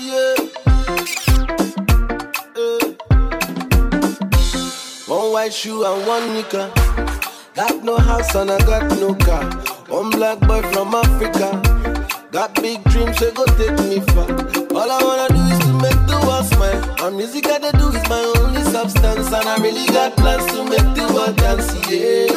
Yeah. 0.00 0.36
Eh. 2.56 2.94
One 5.08 5.32
white 5.32 5.52
shoe 5.52 5.84
and 5.84 6.06
one 6.06 6.34
nika. 6.34 6.72
Got 7.54 7.84
no 7.84 7.96
house 7.98 8.34
and 8.34 8.50
I 8.50 8.58
got 8.66 8.90
no 8.98 9.14
car. 9.14 9.44
One 9.88 10.10
black 10.10 10.40
boy 10.40 10.62
from 10.72 10.94
Africa. 10.94 11.48
Got 12.36 12.54
big 12.56 12.84
dreams, 12.84 13.16
so 13.16 13.32
go 13.32 13.46
take 13.56 13.78
me 13.88 13.98
far. 14.12 14.28
All 14.76 14.90
I 14.92 15.02
wanna 15.02 15.28
do 15.32 15.40
is 15.54 15.58
to 15.60 15.72
make 15.80 16.00
the 16.06 16.22
world 16.26 16.44
smile. 16.44 17.06
And 17.06 17.16
music 17.16 17.46
I 17.46 17.58
do 17.70 17.88
is 17.88 18.08
my 18.10 18.20
only 18.36 18.62
substance. 18.64 19.32
And 19.32 19.48
I 19.48 19.56
really 19.56 19.86
got 19.86 20.14
plans 20.18 20.44
to 20.52 20.62
make 20.64 20.88
the 20.94 21.10
world 21.14 21.34
dance. 21.38 21.72
Yeah, 21.88 22.28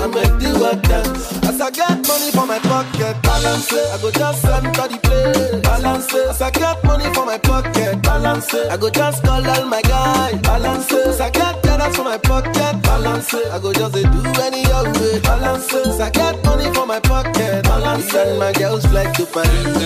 I 0.00 0.06
make 0.06 0.38
the 0.38 0.56
world 0.60 0.82
dance. 0.82 1.51
As 1.52 1.60
I 1.60 1.70
get 1.70 2.08
money 2.08 2.30
for 2.30 2.46
my 2.46 2.58
pocket, 2.60 3.14
balance 3.22 3.70
it. 3.70 3.92
I 3.92 4.00
go 4.00 4.10
just 4.10 4.42
enter 4.42 4.88
the 4.88 4.98
place, 5.04 5.60
balance 5.60 6.14
it. 6.14 6.30
As 6.30 6.40
I 6.40 6.50
get 6.50 6.82
money 6.82 7.04
for 7.12 7.26
my 7.26 7.36
pocket, 7.36 8.00
balance 8.00 8.54
it. 8.54 8.72
I 8.72 8.78
go 8.78 8.88
just 8.88 9.22
call 9.22 9.46
all 9.46 9.66
my 9.66 9.82
guys, 9.82 10.40
balance 10.40 10.90
it. 10.90 11.06
As 11.08 11.20
I 11.20 11.28
get 11.28 11.62
dollars 11.62 11.94
for 11.94 12.04
my 12.04 12.16
pocket, 12.16 12.82
balance 12.82 13.34
it. 13.34 13.46
I 13.52 13.58
go 13.58 13.70
just 13.70 13.92
do 13.92 14.40
any 14.40 14.64
old 14.72 14.96
way, 14.96 15.20
balance 15.20 15.70
it. 15.74 15.86
As 15.88 16.00
I 16.00 16.08
get 16.08 16.42
money 16.42 16.72
for 16.72 16.86
my 16.86 17.00
pocket, 17.00 17.64
balance 17.64 18.14
it. 18.14 18.28
And 18.28 18.38
my 18.38 18.52
girls 18.54 18.86
fly 18.86 19.04
to 19.12 19.26
Paris. 19.26 19.76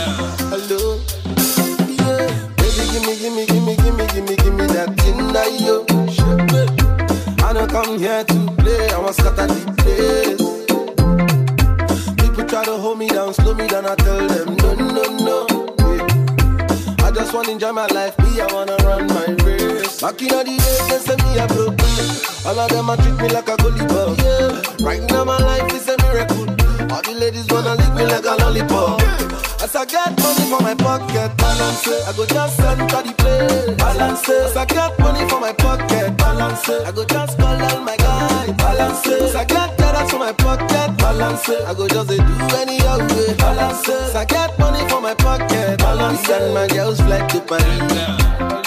Hello. 0.47 1.03
Baby, 2.63 2.83
gimme, 2.95 3.17
gimme, 3.19 3.45
gimme, 3.45 3.75
gimme, 3.75 4.07
gimme, 4.07 4.37
gimme 4.37 4.67
that 4.71 4.95
shape 6.15 6.53
it. 6.55 7.43
I 7.43 7.53
don't 7.53 7.69
come 7.69 7.99
here 7.99 8.23
to 8.23 8.55
play, 8.55 8.89
I 8.91 8.99
want 8.99 9.17
scatter 9.17 9.49
the 9.49 9.73
place. 9.83 10.56
Try 12.57 12.65
to 12.65 12.79
hold 12.79 12.99
me 12.99 13.07
down, 13.07 13.35
slow 13.35 13.53
me 13.53 13.67
down, 13.67 13.85
I 13.85 13.95
tell 13.97 14.27
them 14.29 14.57
no, 14.57 14.73
no, 14.73 15.03
no. 15.19 15.47
Yeah. 15.77 17.05
I 17.05 17.11
just 17.11 17.35
wanna 17.35 17.51
enjoy 17.51 17.71
my 17.73 17.87
life, 17.89 18.19
me, 18.19 18.41
I 18.41 18.51
wanna 18.51 18.75
run 18.77 19.07
my 19.09 19.27
race. 19.45 20.01
Back 20.01 20.23
in 20.23 20.29
the 20.29 20.43
days, 20.43 20.89
they 20.89 20.97
say 20.97 21.17
me 21.17 21.37
a 21.37 21.47
broke. 21.49 21.77
All 22.47 22.59
of 22.59 22.71
them 22.71 22.89
a 22.89 22.97
treat 22.97 23.21
me 23.21 23.29
like 23.29 23.51
a 23.51 23.59
gully 23.59 23.87
bug. 23.87 24.19
Yeah. 24.23 24.63
Right 24.81 25.03
now 25.03 25.25
my 25.25 25.37
life 25.37 25.71
is 25.75 25.87
a 25.87 25.99
miracle. 25.99 26.49
All 26.91 27.03
the 27.03 27.15
ladies 27.21 27.47
wanna 27.49 27.75
lick 27.75 27.93
me 27.93 28.07
like 28.07 28.25
a 28.25 28.35
lollipop. 28.43 29.26
As 29.67 29.75
I 29.75 29.85
get 29.85 30.17
money 30.23 30.49
for 30.49 30.63
my 30.63 30.77
pocket, 30.77 31.37
balance 31.37 31.89
it. 31.89 32.07
I 32.07 32.13
go 32.17 32.25
just 32.25 32.61
enter 32.61 33.03
the 33.03 33.13
place, 33.19 33.75
balance 33.77 34.29
it. 34.29 34.47
As 34.47 34.57
I 34.57 34.65
get 34.65 34.97
money 35.01 35.29
for 35.29 35.41
my 35.41 35.53
pocket, 35.53 36.17
balance 36.17 36.69
it. 36.69 36.87
I 36.87 36.93
go 36.93 37.05
just 37.05 37.37
call 37.37 37.61
all 37.61 37.81
my 37.81 37.97
guys, 37.97 38.53
balance 38.53 39.05
it. 39.09 39.23
As 39.23 39.35
I 39.35 39.45
get 39.45 39.77
dollars 39.77 40.09
for 40.09 40.21
my 40.21 40.33
pocket, 40.33 40.97
balance 40.99 41.49
it. 41.49 41.67
I 41.67 41.75
go 41.75 41.89
just 41.89 42.09
do 42.09 42.57
any 42.57 42.79
other 42.83 43.13
way, 43.13 43.35
balance 43.35 43.89
it. 43.89 43.95
As 43.95 44.15
I 44.15 44.25
get 44.25 44.57
money 44.57 44.89
for 44.89 45.01
my 45.01 45.15
pocket, 45.15 45.79
balance 45.81 46.29
it. 46.29 46.43
And 46.43 46.55
my 46.55 46.69
girls 46.69 47.01
fly 47.01 47.27
to 47.27 47.41
Paris. 47.41 48.66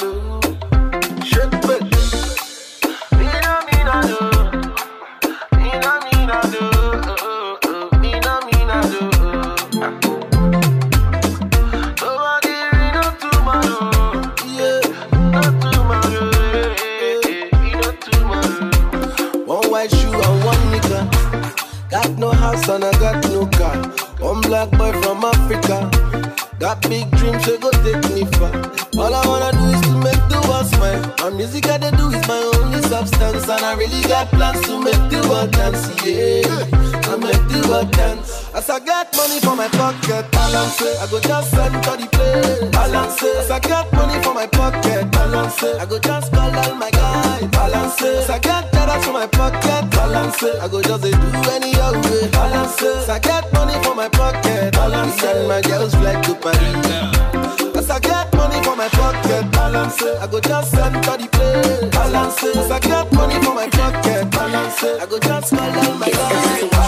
And 22.68 22.84
I 22.84 22.92
got 23.00 23.24
no 23.30 23.46
car. 23.48 23.76
One 24.20 24.42
black 24.42 24.70
boy 24.72 24.92
from 25.02 25.24
Africa. 25.24 25.90
Got 26.60 26.82
big 26.90 27.10
dreams, 27.12 27.46
so 27.46 27.58
go 27.58 27.72
take 27.72 28.04
me 28.14 28.26
far. 28.36 28.52
All 29.00 29.14
I 29.16 29.26
wanna 29.26 29.52
do 29.54 29.66
is 29.72 29.82
to 29.82 29.94
make 30.04 30.24
the 30.28 30.44
world 30.50 30.66
smile. 30.68 31.14
My 31.20 31.30
music 31.30 31.68
I 31.70 31.78
dey 31.78 31.92
do 31.92 32.10
is 32.10 32.28
my 32.28 32.40
only 32.60 32.82
substance, 32.82 33.48
and 33.48 33.64
I 33.64 33.76
really 33.76 34.02
got 34.10 34.28
plans 34.28 34.60
to 34.68 34.78
make 34.80 35.00
the 35.10 35.26
world 35.30 35.52
dance. 35.52 35.88
Yeah, 36.04 36.44
I 37.08 37.16
make 37.16 37.44
the 37.48 37.66
world 37.70 37.92
dance. 37.92 38.50
As 38.54 38.70
I 38.70 38.80
got 38.80 39.16
money 39.16 39.40
for 39.40 39.56
my 39.56 39.70
pocket, 39.70 40.30
balance 40.32 40.82
it. 40.82 41.00
I 41.00 41.08
go 41.10 41.20
just 41.22 41.54
enter 41.54 41.96
the 41.96 42.08
place, 42.12 42.72
balance 42.72 43.24
it. 43.24 43.38
As 43.38 43.52
I 43.52 43.60
got 43.60 43.92
money 43.94 44.22
for 44.22 44.34
my 44.34 44.48
pocket, 44.48 45.10
balance 45.12 45.64
it. 45.64 45.80
I 45.80 45.86
go 45.86 45.98
just 45.98 46.34
call 46.34 46.52
all 46.54 46.76
my 46.76 46.92
guys, 46.92 47.46
balance 47.52 48.02
it. 48.02 48.16
As 48.24 48.30
I 48.30 48.40
get 48.40 48.70
dollars 48.74 49.06
for 49.06 49.14
my 49.14 49.28
pocket, 49.28 49.89
balance 50.30 50.44
it. 50.44 50.62
I 50.62 50.68
go 50.68 50.82
just 50.82 51.04
do 51.04 51.50
any 51.52 51.76
other 51.76 52.00
way, 52.10 52.30
balance 52.30 52.82
it. 52.82 53.10
I 53.10 53.20
get 53.20 53.52
money 53.54 53.74
for 53.84 53.96
my 53.96 54.10
pocket, 54.10 54.74
balance 54.74 55.24
it. 55.24 55.36
And 55.36 55.48
my 55.48 55.62
girls 55.62 55.94
fly 55.96 56.22
to 56.22 56.36
Paris. 56.36 57.76
As 57.76 57.90
I 57.90 58.00
get 58.00 58.34
money 58.36 58.64
for 58.64 58.76
my 58.76 58.88
pocket, 58.90 59.52
balance 59.52 60.02
it. 60.02 60.18
I 60.22 60.28
go 60.28 60.40
just 60.40 60.74
enter 60.76 61.18
the 61.18 61.28
place, 61.32 61.92
balance 61.92 62.44
it. 62.44 62.56
As 62.56 62.72
I 62.72 62.80
get 62.80 63.12
money 63.14 63.44
for 63.44 63.56
my 63.56 63.68
pocket, 63.70 64.30
balance 64.32 64.84
it. 64.84 65.02
I 65.02 65.06
go 65.06 65.20
just 65.20 65.50
call 65.50 65.62
all 65.62 65.98
my 65.98 66.10
guys, 66.10 66.79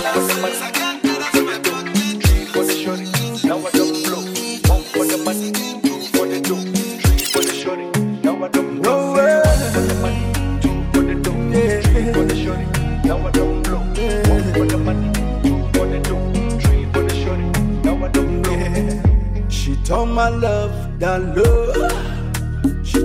She 21.02 21.08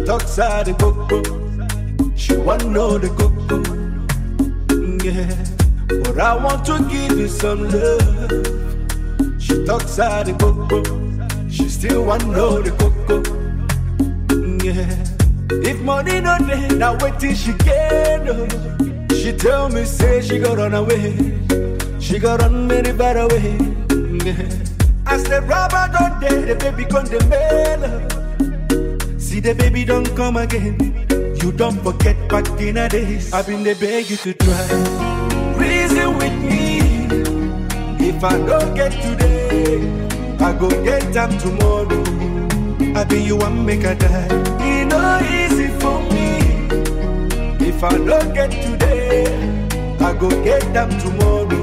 talks 0.05 0.39
out 0.39 0.67
the 0.67 0.75
coco. 0.79 1.23
She 2.15 2.37
want 2.37 2.67
know 2.69 2.99
the 2.99 3.09
coco. 3.09 3.57
Yeah, 5.03 5.33
but 6.03 6.21
I 6.21 6.35
want 6.37 6.67
to 6.67 6.79
give 6.91 7.19
you 7.19 7.27
some 7.27 7.65
love. 7.71 9.41
She 9.41 9.65
talks 9.65 9.99
out 9.99 10.27
the 10.27 10.35
coco. 10.35 10.83
She 11.49 11.71
still 11.71 12.05
want 12.05 12.27
know 12.27 12.61
the 12.61 12.73
coco. 12.73 13.23
Yeah, 14.63 14.93
if 15.71 15.81
money 15.81 16.21
no 16.21 16.37
dey, 16.47 16.69
now 16.77 16.99
wait 17.01 17.19
till 17.19 17.35
she 17.35 17.55
get. 17.65 18.29
oh. 18.29 18.47
She 19.15 19.33
tell 19.33 19.71
me 19.71 19.87
say 19.87 20.21
she 20.21 20.39
go 20.39 20.55
run 20.55 20.75
away. 20.75 21.17
She 21.99 22.19
go 22.19 22.37
run 22.37 22.69
very 22.69 22.93
far 22.93 23.17
away. 23.17 23.57
Yeah. 24.23 24.53
As 25.09 25.23
the 25.25 25.41
rubber 25.47 25.89
don't 25.97 26.21
dead, 26.21 26.49
the 26.49 26.55
baby 26.57 26.85
come 26.85 27.07
the 27.07 27.25
mail. 27.31 27.66
The 29.47 29.55
baby 29.55 29.85
don't 29.85 30.09
come 30.17 30.39
again. 30.39 30.75
You 31.41 31.53
don't 31.53 31.81
forget 31.81 32.17
back 32.29 32.49
in 32.61 32.75
the 32.75 32.89
days. 32.89 33.33
I've 33.33 33.47
been 33.47 33.63
the 33.63 33.75
beg 33.75 34.11
you 34.11 34.17
to 34.17 34.35
try. 34.35 34.67
Reason 35.55 36.19
with 36.19 36.35
me. 36.43 36.81
If 38.09 38.25
I 38.25 38.39
don't 38.39 38.75
get 38.75 38.91
today, 38.91 39.79
I 40.41 40.53
go 40.53 40.69
get 40.83 41.13
them 41.13 41.39
tomorrow. 41.39 42.03
I 42.99 43.05
be 43.05 43.23
you 43.23 43.37
one 43.37 43.65
make 43.65 43.85
a 43.85 43.95
die. 43.95 44.27
It 44.67 44.87
no 44.89 45.21
easy 45.23 45.69
for 45.79 46.03
me. 46.11 46.43
If 47.65 47.85
I 47.85 47.99
don't 47.99 48.35
get 48.35 48.51
today, 48.51 49.27
I 50.01 50.13
go 50.13 50.29
get 50.43 50.63
them 50.75 50.91
tomorrow. 50.99 51.56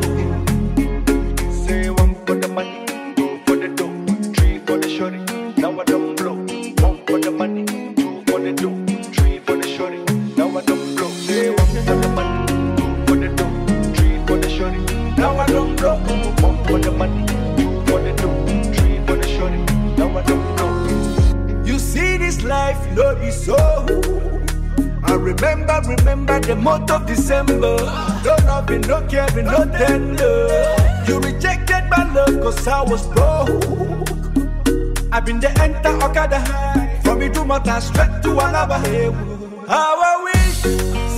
Loving, 28.63 28.81
no 28.81 29.01
caring, 29.07 29.45
no 29.45 29.65
tender. 29.77 30.75
You 31.07 31.19
rejected 31.19 31.83
my 31.89 32.11
love 32.13 32.41
cause 32.41 32.67
I 32.67 32.81
was 32.83 33.05
broke. 33.07 33.49
I've 35.11 35.25
been 35.25 35.39
the 35.39 35.51
enter 35.61 35.95
Okada 36.03 36.39
high. 36.39 36.99
From 37.03 37.47
Mata 37.47 37.81
straight 37.81 38.21
to 38.23 38.29
Alaba. 38.29 38.79
How 39.67 40.01
I 40.01 40.23
wish, 40.27 40.59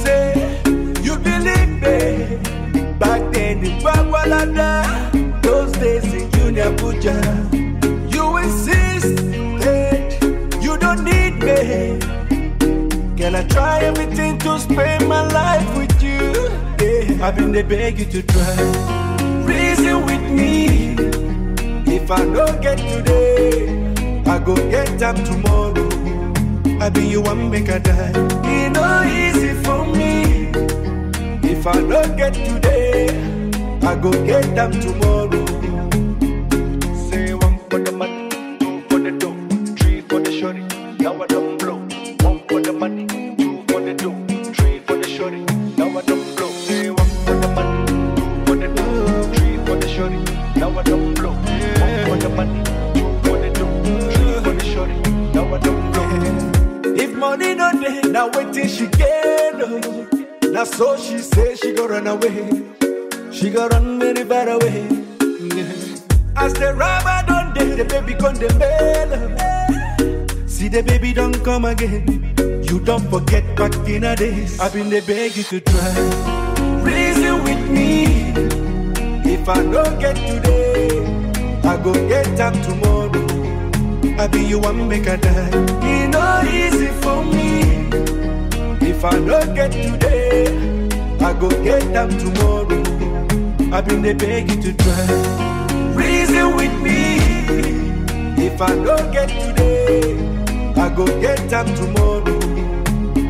say, 0.04 0.62
you 1.02 1.18
believe 1.18 1.70
me. 1.84 2.38
Back 3.00 3.32
then 3.34 3.64
in 3.64 3.82
Bagwalada, 3.82 5.42
those 5.42 5.72
days 5.74 6.06
in 6.14 6.30
Junior 6.32 6.76
Puja. 6.78 7.16
You 8.10 8.38
insisted 8.38 10.18
you 10.62 10.78
don't 10.78 11.04
need 11.04 11.36
me. 11.40 12.00
Can 13.18 13.36
I 13.36 13.44
try 13.48 13.80
everything 13.80 14.38
to 14.40 14.60
spend 14.60 15.08
my 15.08 15.26
life 15.28 15.78
with 15.78 15.85
I've 17.26 17.36
been 17.36 17.52
the 17.54 17.64
beg 17.64 17.98
you 17.98 18.06
to 18.06 18.22
try. 18.22 18.56
Reason 19.46 20.06
with 20.06 20.22
me. 20.30 20.94
If 21.92 22.12
I 22.12 22.24
don't 22.24 22.62
get 22.62 22.78
today, 22.78 24.22
I 24.28 24.38
go 24.38 24.54
get 24.70 25.00
them 25.00 25.16
tomorrow. 25.24 25.90
I 26.80 26.90
be 26.90 27.08
you 27.08 27.24
one 27.24 27.50
make 27.50 27.68
a 27.70 27.80
die. 27.80 28.12
It 28.46 28.74
no 28.74 29.02
easy 29.02 29.56
for 29.64 29.88
me. 29.88 30.52
If 31.50 31.66
I 31.66 31.82
don't 31.82 32.16
get 32.16 32.36
today, 32.36 33.10
I 33.82 33.96
go 33.96 34.12
get 34.24 34.54
them 34.54 34.80
tomorrow. 34.80 35.65
Dey, 67.56 67.76
the 67.76 67.86
baby 67.86 68.14
come 68.14 68.36
the. 68.36 68.50
See 70.46 70.68
the 70.68 70.84
baby 70.84 71.14
don't 71.14 71.44
come 71.44 71.66
again. 71.66 72.34
You 72.70 72.80
don't 72.80 73.10
forget 73.10 73.44
back 73.56 73.74
in 73.88 74.02
the 74.02 74.16
days. 74.16 74.60
I've 74.60 74.74
been 74.74 74.90
the 74.90 75.02
beg 75.02 75.36
you 75.38 75.44
to 75.44 75.60
try. 75.62 75.96
Reason 76.84 77.44
with 77.44 77.70
me. 77.70 78.06
If 79.34 79.48
I 79.50 79.64
don't 79.64 80.00
get 80.00 80.16
today, 80.16 81.00
I 81.64 81.78
go 81.78 81.94
get 82.08 82.26
them 82.38 82.54
tomorrow. 82.62 83.26
I 84.20 84.28
be 84.28 84.44
you 84.44 84.60
one 84.60 84.88
make 84.88 85.08
a 85.08 85.18
die. 85.18 85.50
It 85.82 86.10
no 86.10 86.42
easy 86.50 86.88
for 87.02 87.24
me. 87.24 87.90
If 88.88 89.04
I 89.06 89.12
don't 89.12 89.54
get 89.56 89.72
today, 89.72 90.48
I 91.20 91.34
go 91.40 91.50
get 91.64 91.82
them 91.94 92.10
tomorrow. 92.18 92.84
I 93.74 93.82
been 93.82 94.02
the 94.02 94.14
beg 94.14 94.52
you 94.52 94.62
to 94.62 94.74
try. 94.74 95.55
Reason 95.96 96.56
with 96.56 96.76
me. 96.82 97.00
If 98.48 98.62
I 98.62 98.76
don't 98.76 99.12
get 99.12 99.30
today, 99.30 100.18
I 100.76 100.90
go 100.96 101.06
get 101.22 101.50
them 101.50 101.68
tomorrow. 101.76 102.40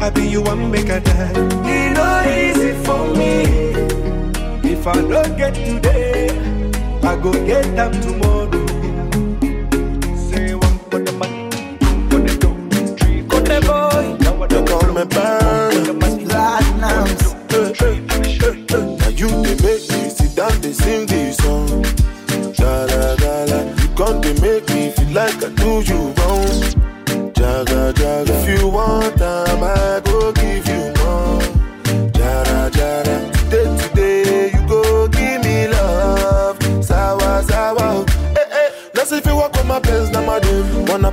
I 0.02 0.10
be 0.10 0.28
you 0.28 0.42
one 0.42 0.72
make 0.72 0.90
a 0.90 1.00
die. 1.00 1.32
It 1.66 1.94
no 1.98 2.10
easy 2.40 2.74
for 2.84 3.04
me. 3.16 3.34
If 4.72 4.86
I 4.88 4.96
don't 5.02 5.38
get 5.38 5.54
today, 5.56 6.30
I 7.04 7.16
go 7.22 7.32
get 7.46 7.66
them 7.76 7.92
tomorrow. 8.02 8.15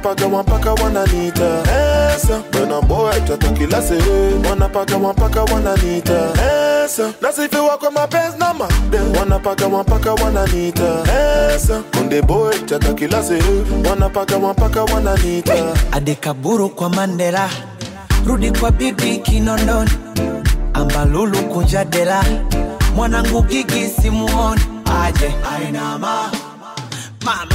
Madem. 0.03 0.33
Wanna 0.33 0.45
paka, 0.45 0.75
one 0.75 0.75
paka, 0.75 0.75
one 0.83 0.97
anita. 0.97 1.63
Esa, 2.15 2.43
I'm 2.55 2.89
boy, 2.89 3.13
tata 3.27 3.53
kila 3.55 3.83
se. 3.83 3.99
Wanna 4.49 4.69
paka, 4.69 4.99
one 4.99 5.15
paka, 5.15 5.45
one 5.53 5.67
anita. 5.67 6.33
Esa, 6.85 7.15
you 7.53 7.65
walk 7.65 7.83
on 7.85 7.95
na 7.95 8.53
madem. 8.53 9.15
Wanna 9.17 9.39
paka, 9.39 9.69
one 9.69 9.85
paka, 9.85 10.15
one 10.15 10.37
anita. 10.37 11.03
Esa, 11.55 11.83
kunde 11.93 12.27
boy, 12.27 12.53
tata 12.67 12.95
kila 12.95 13.23
se. 13.23 13.39
Wanna 13.89 14.09
paka, 14.11 14.39
one 14.39 14.55
paka, 14.55 14.85
one 14.85 15.07
anita. 15.09 15.75
adekaburu 15.93 16.69
kwa 16.69 16.89
mandela 16.91 17.49
rudi 18.27 18.51
kwa 18.53 18.71
bibi 18.71 19.19
kinondoni 19.19 19.91
ambalulu 20.75 21.39
kunja 21.39 21.85
dela 21.85 22.25
mwanangu 22.97 23.43
gigi 23.43 23.89
simuoni 23.89 24.61
aje 25.05 25.35
ainama 25.57 26.31
mama 27.25 27.55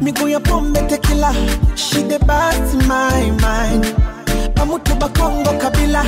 miguu 0.00 0.28
ya 0.28 0.40
pombe 0.40 0.80
tekila 0.82 1.34
shide 1.74 2.18
basi 2.26 2.76
my 2.76 3.30
mind. 3.30 3.94
Amutuba 4.62 5.08
kongo 5.08 5.50
kabila. 5.52 6.04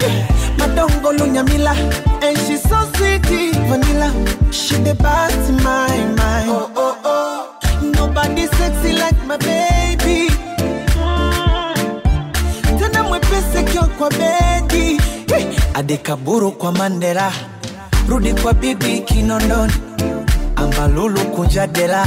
Yeah. 0.00 0.28
madongo 0.58 1.12
lunyamila. 1.12 1.74
And 2.22 2.38
she 2.38 2.56
so 2.56 2.78
sweet 2.96 3.22
vanilla. 3.68 4.12
Shide 4.52 4.94
basi 4.98 5.52
my 5.62 5.96
mind. 6.16 6.50
Oh, 6.50 6.70
oh, 6.76 6.96
oh. 7.04 7.46
nobody 7.82 8.46
sexy 8.46 8.92
like 8.92 9.26
my 9.26 9.36
baby. 9.36 10.28
Mm. 10.96 12.78
tena 12.78 13.02
mwepesi 13.02 13.62
kio 13.72 13.82
kwa 13.98 14.10
bedi. 14.10 15.00
Hey. 15.28 15.46
adekaburu 15.74 16.52
kwa 16.52 16.72
mandela. 16.72 17.32
Rudi 18.08 18.32
kwa 18.34 18.54
bibi 18.54 19.00
kinondoni. 19.00 19.72
Ambalulu 20.56 21.20
kunja 21.20 21.66
dela 21.66 22.06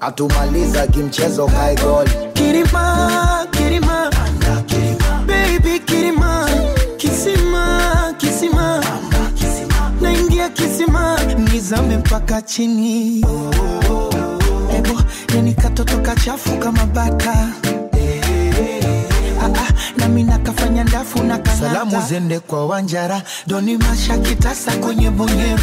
atumaliza 0.00 0.86
kimchezo 0.86 1.46
kae 1.46 1.74
goli 1.76 2.10
Kirima, 2.32 3.46
Kirima, 3.50 4.10
baby 5.26 5.78
Kirima, 5.84 6.48
kisima, 6.96 8.14
kisima, 8.18 8.84
naingia 10.00 10.48
kisima, 10.48 11.18
nizame 11.52 11.96
mpaka 11.96 12.42
chini. 12.42 13.18
Ebo, 14.78 15.00
yani 15.34 15.54
katoto 15.54 15.98
kachafu 15.98 16.56
kama 16.58 16.86
bata. 16.86 17.48
Ah, 19.40 19.44
ah, 19.44 19.72
nami 19.96 20.22
nakafanya 20.22 20.84
ndafu 20.84 21.22
na 21.22 21.38
kang'ata. 21.38 21.56
Salamu 21.68 22.02
zende 22.08 22.40
kwa 22.40 22.66
Wanjara, 22.66 23.22
doni 23.46 23.76
masha 23.76 24.18
kitasa 24.18 24.72
kwenye 24.76 25.10
bonyeru 25.10 25.62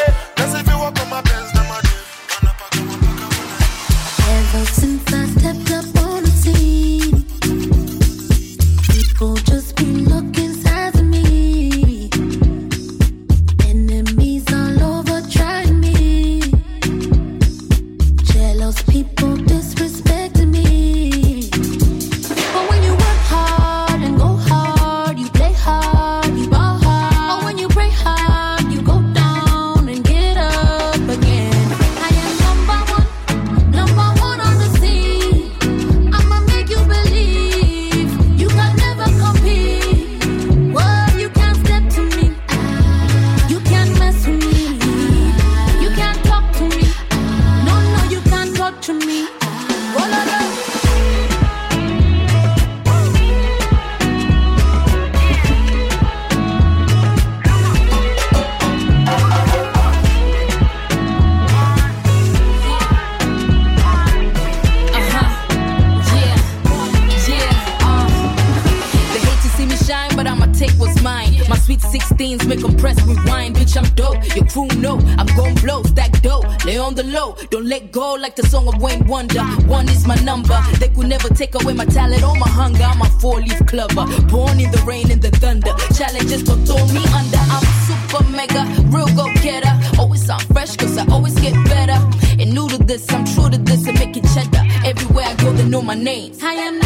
let 77.71 77.89
go 77.89 78.15
like 78.15 78.35
the 78.35 78.45
song 78.47 78.67
of 78.67 78.81
Wayne 78.81 79.07
Wonder. 79.07 79.43
One 79.65 79.87
is 79.87 80.05
my 80.05 80.15
number. 80.15 80.59
They 80.77 80.89
could 80.89 81.07
never 81.07 81.29
take 81.29 81.55
away 81.55 81.73
my 81.73 81.85
talent 81.85 82.21
or 82.21 82.35
my 82.35 82.49
hunger. 82.49 82.83
I'm 82.83 83.01
a 83.01 83.05
four 83.21 83.39
leaf 83.39 83.65
clover. 83.65 84.05
Born 84.27 84.59
in 84.59 84.69
the 84.71 84.83
rain 84.85 85.09
and 85.09 85.21
the 85.21 85.31
thunder. 85.31 85.71
Challenges 85.95 86.43
don't 86.43 86.65
throw 86.65 86.85
me 86.87 87.01
under. 87.15 87.43
I'm 87.55 87.63
super 87.87 88.23
mega, 88.29 88.67
real 88.91 89.07
go 89.15 89.25
getter. 89.41 89.71
Always 89.97 90.25
sound 90.25 90.43
fresh, 90.51 90.75
cause 90.75 90.97
I 90.97 91.05
always 91.07 91.39
get 91.39 91.53
better. 91.63 91.97
And 92.41 92.53
new 92.53 92.67
to 92.67 92.77
this, 92.77 93.09
I'm 93.09 93.23
true 93.23 93.49
to 93.49 93.57
this 93.57 93.87
and 93.87 93.97
make 93.97 94.17
it 94.17 94.25
cheddar. 94.33 94.63
Everywhere 94.83 95.27
I 95.27 95.35
go, 95.35 95.53
they 95.53 95.63
know 95.63 95.81
my 95.81 95.95
name. 95.95 96.33
I 96.43 96.55
am 96.67 96.80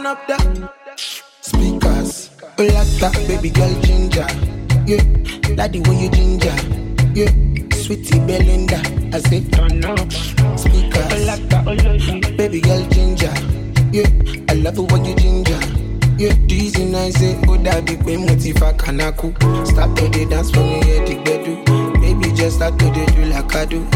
turn 0.00 0.06
up 0.06 0.26
the 0.26 0.96
speakers. 1.40 2.30
Oh, 2.58 2.64
like 2.64 2.88
that, 3.00 3.12
baby 3.28 3.50
girl 3.50 3.72
ginger. 3.82 4.26
Yeah, 4.86 5.02
daddy, 5.54 5.80
when 5.80 5.98
you 5.98 6.10
ginger. 6.10 6.54
Yeah, 7.14 7.30
sweetie 7.74 8.18
Belinda. 8.20 8.80
I 9.14 9.20
say 9.20 9.44
turn 9.50 9.84
up 9.84 10.10
speakers. 10.58 11.12
Oh, 11.12 11.24
like 11.26 11.48
that, 11.50 11.66
oh, 11.66 12.36
baby 12.36 12.60
girl 12.60 12.82
ginger. 12.88 13.32
Yeah, 13.92 14.08
I 14.48 14.54
love 14.54 14.78
it 14.78 14.90
when 14.92 15.04
you 15.04 15.14
ginger. 15.16 15.60
Yeah, 16.16 16.34
dizzy 16.46 16.84
nice, 16.86 17.16
say, 17.18 17.38
oh, 17.48 17.56
that 17.58 17.84
big 17.84 18.02
way, 18.02 18.16
motiva 18.16 18.76
kanaku. 18.76 19.34
Start 19.66 19.96
to 19.96 20.08
the 20.08 20.26
dance 20.26 20.50
for 20.50 20.60
me, 20.60 20.78
yeah, 20.78 21.04
the 21.04 21.16
bedu. 21.24 22.00
Baby, 22.00 22.34
just 22.34 22.56
start 22.56 22.78
to 22.78 22.84
the 22.86 23.12
do 23.14 23.24
like 23.26 23.54
I 23.54 23.64
do. 23.66 23.86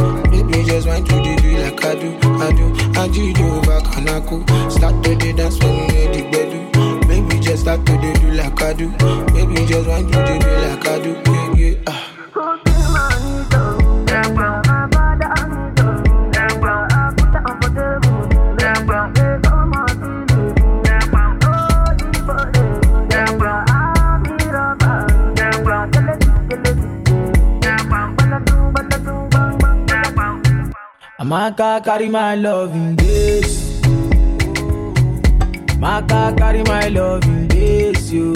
Baby, 0.50 0.64
just 0.64 0.86
want 0.86 1.06
to 1.08 1.36
do 1.36 1.56
like 1.58 1.84
I 1.84 1.94
do. 1.94 2.08
I 2.38 2.52
do, 2.52 2.66
I 3.00 3.08
do, 3.08 3.32
do 3.32 3.44
over 3.46 3.80
kanaku. 3.80 4.70
Start 4.70 5.02
to 5.04 5.14
the 5.16 5.32
dance 5.32 5.58
me, 5.60 5.86
yeah, 5.86 6.12
the 6.12 6.22
bedu. 6.30 7.08
Baby, 7.08 7.40
just 7.40 7.62
start 7.62 7.84
to 7.86 7.92
do 7.98 8.30
like 8.32 8.62
I 8.62 8.72
do. 8.74 8.88
Baby, 9.32 9.66
just 9.66 9.88
want 9.88 10.12
to 10.12 10.38
do 10.40 10.50
like 10.62 10.86
I 10.86 10.98
do. 11.02 11.10
Yeah, 11.30 11.43
Amaka 31.24 31.82
carry 31.82 32.08
my 32.10 32.34
love 32.34 32.74
in 32.74 32.96
this. 32.96 33.80
Maka 35.78 36.34
carry 36.36 36.62
my 36.64 36.88
love 36.88 37.24
in 37.24 37.48
this, 37.48 38.12
yo. 38.12 38.32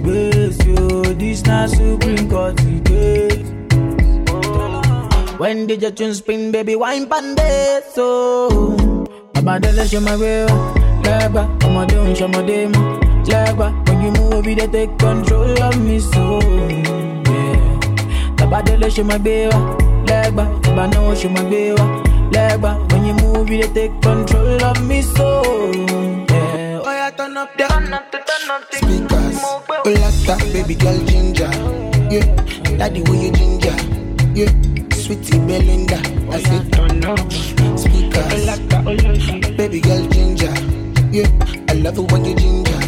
This, 0.00 0.56
yo. 0.64 1.02
This 1.20 1.44
na 1.44 1.66
supreme 1.66 2.28
court 2.30 2.56
today. 2.56 3.28
When 5.36 5.66
did 5.66 5.82
your 5.82 5.90
tune 5.90 6.14
spin, 6.14 6.50
baby, 6.50 6.76
wine 6.76 7.04
pande 7.06 7.82
so. 7.92 8.48
Abadele 9.34 9.84
show 9.90 10.00
my 10.00 10.16
way, 10.16 10.46
legba. 11.04 11.44
I'ma 11.62 11.84
do 11.84 12.14
show 12.16 12.26
my 12.28 12.40
dem, 12.42 12.72
legba. 13.28 13.68
When 13.86 14.00
you 14.02 14.10
move, 14.12 14.46
you 14.46 14.54
dey 14.56 14.66
take 14.66 14.96
control 14.98 15.62
of 15.62 15.76
me 15.78 16.00
so. 16.00 16.40
Yeah. 16.40 17.78
Tabadele 18.40 18.88
show 18.90 19.04
my 19.04 19.18
baby, 19.18 19.52
legba. 20.08 20.57
Ibano 20.68 21.16
show 21.16 21.28
my 21.30 21.42
baby, 21.44 21.74
legba. 22.30 22.76
When 22.92 23.04
you 23.06 23.14
move, 23.14 23.48
you 23.50 23.62
take 23.72 24.00
control 24.02 24.62
of 24.64 24.84
me 24.86 25.02
so. 25.02 25.42
Yeah. 26.28 26.82
Oh, 26.84 26.92
yeah, 26.92 27.10
turn 27.10 27.36
up 27.36 27.56
the 27.56 27.66
speakers. 28.72 29.40
Oh, 29.42 29.62
like 29.86 30.14
that, 30.26 30.40
baby 30.52 30.74
girl 30.74 30.98
ginger. 31.06 31.50
Yeah, 32.12 32.26
daddy, 32.76 33.02
when 33.02 33.20
you 33.20 33.32
ginger. 33.32 33.74
Yeah, 34.34 34.52
sweetie 34.94 35.38
Belinda. 35.38 35.96
I 35.96 36.36
oh, 36.36 36.38
say 36.38 36.70
turn 36.70 37.04
up 37.04 37.32
speakers. 37.78 38.32
Oh, 38.32 38.44
like 38.46 38.68
that, 38.68 38.84
oh, 38.86 39.56
baby 39.56 39.80
girl 39.80 40.06
ginger. 40.08 40.52
Yeah, 41.10 41.28
I 41.68 41.72
love 41.74 41.98
it 41.98 42.12
when 42.12 42.24
you 42.24 42.34
ginger. 42.36 42.78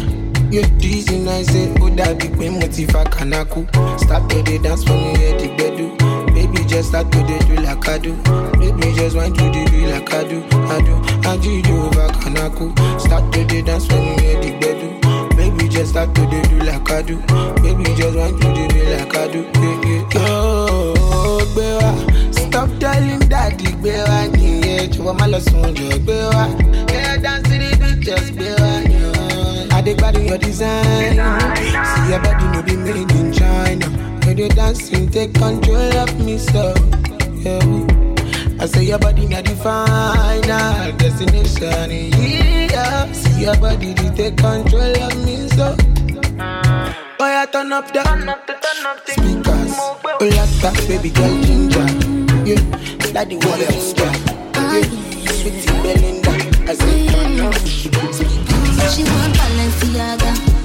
Yeah, 0.51 0.67
dizzy 0.77 1.17
nice, 1.19 1.47
say, 1.47 1.73
oh, 1.79 1.89
big 1.89 2.35
way, 2.35 2.49
motiva 2.49 3.03
kanaku. 3.09 3.65
To 3.71 4.43
the 4.43 4.59
dance 4.61 4.83
for 4.83 4.93
me, 4.93 5.13
yeah, 5.13 5.37
the 5.37 5.47
bedu. 5.57 6.10
Baby, 6.53 6.65
just 6.67 6.89
start 6.89 7.11
to 7.11 7.23
do 7.23 7.55
like 7.61 7.87
I 7.87 7.97
do. 7.97 8.13
Baby, 8.59 8.93
just 8.95 9.15
want 9.15 9.37
to 9.37 9.51
do 9.51 9.85
like 9.87 10.13
I 10.13 10.23
do. 10.27 10.43
I 10.51 10.81
do, 10.81 10.95
I 11.29 11.37
do, 11.37 11.61
do 11.61 11.77
over 11.85 12.07
kanaku. 12.19 12.99
Start 12.99 13.31
to 13.33 13.43
the 13.45 13.61
dance 13.61 13.85
for 13.87 13.95
me, 13.95 14.15
yeah, 14.21 14.39
the 14.41 14.51
bedu. 14.59 15.37
Baby, 15.37 15.69
just 15.69 15.91
start 15.91 16.13
to 16.15 16.21
do 16.27 16.41
like 16.65 16.91
I 16.91 17.01
do. 17.03 17.17
Baby, 17.61 17.83
just 17.95 18.17
want 18.17 18.41
to 18.41 18.47
do 18.53 18.83
like 18.91 19.15
I 19.15 19.27
do. 19.31 19.41
Yeah, 19.55 19.81
yeah, 19.85 20.07
yeah. 20.13 20.27
Oh, 20.27 21.45
wá. 21.79 22.33
Stop 22.33 22.69
telling 22.79 23.19
daddy 23.29 23.71
lọ 25.27 25.39
sùn 25.39 25.73
jọ 25.75 25.97
gbé 26.03 26.17
wá. 26.35 26.45
Yeah, 26.91 27.17
dance 27.17 27.47
to 27.49 27.55
the 27.57 27.69
beat, 27.79 27.99
just 28.05 28.33
wá. 28.59 28.71
Yeah. 28.91 29.77
I 29.77 29.81
dey 29.81 29.95
gbádùn 29.95 30.27
your 30.27 30.37
design. 30.37 31.15
See 31.15 32.09
your 32.11 32.19
body 32.19 32.45
no 32.53 32.61
be 32.61 32.75
made 32.75 33.11
in 33.19 33.31
China. 33.31 34.10
When 34.25 34.37
you 34.37 34.49
dancing, 34.49 35.09
take 35.09 35.33
control 35.33 35.97
of 35.97 36.19
me 36.19 36.37
so. 36.37 36.73
Yeah. 37.43 38.01
I 38.59 38.65
say 38.67 38.83
your 38.83 38.99
body 38.99 39.27
not 39.27 39.45
the 39.45 39.55
final 39.55 40.91
destination. 40.97 41.91
Yeah. 42.69 43.11
See 43.11 43.43
your 43.45 43.57
body, 43.57 43.93
they 43.93 44.09
take 44.15 44.37
control 44.37 45.03
of 45.03 45.25
me 45.25 45.47
so. 45.49 45.75
Oh 47.19 47.27
yeah, 47.27 47.45
turn 47.45 47.73
up 47.73 47.87
the 47.87 48.03
turn 48.03 48.29
up 48.29 48.45
the, 48.47 48.53
turn 48.53 48.85
up 48.85 49.05
the 49.05 49.11
speakers. 49.13 49.73
Oh 49.77 49.99
like 50.21 50.49
that, 50.61 50.75
baby 50.87 51.09
girl 51.09 51.41
ginger. 51.43 51.85
Yeah, 52.45 53.11
daddy 53.13 53.35
what 53.37 53.59
else? 53.61 53.93
Yeah, 53.97 54.13
sweetie 55.31 55.81
Belinda. 55.81 56.31
I 56.69 56.73
say 56.75 57.07
turn 57.07 57.39
up 57.41 57.55
speakers. 57.55 58.95
She 58.95 59.03
want 59.03 59.33
Balenciaga. 59.35 60.60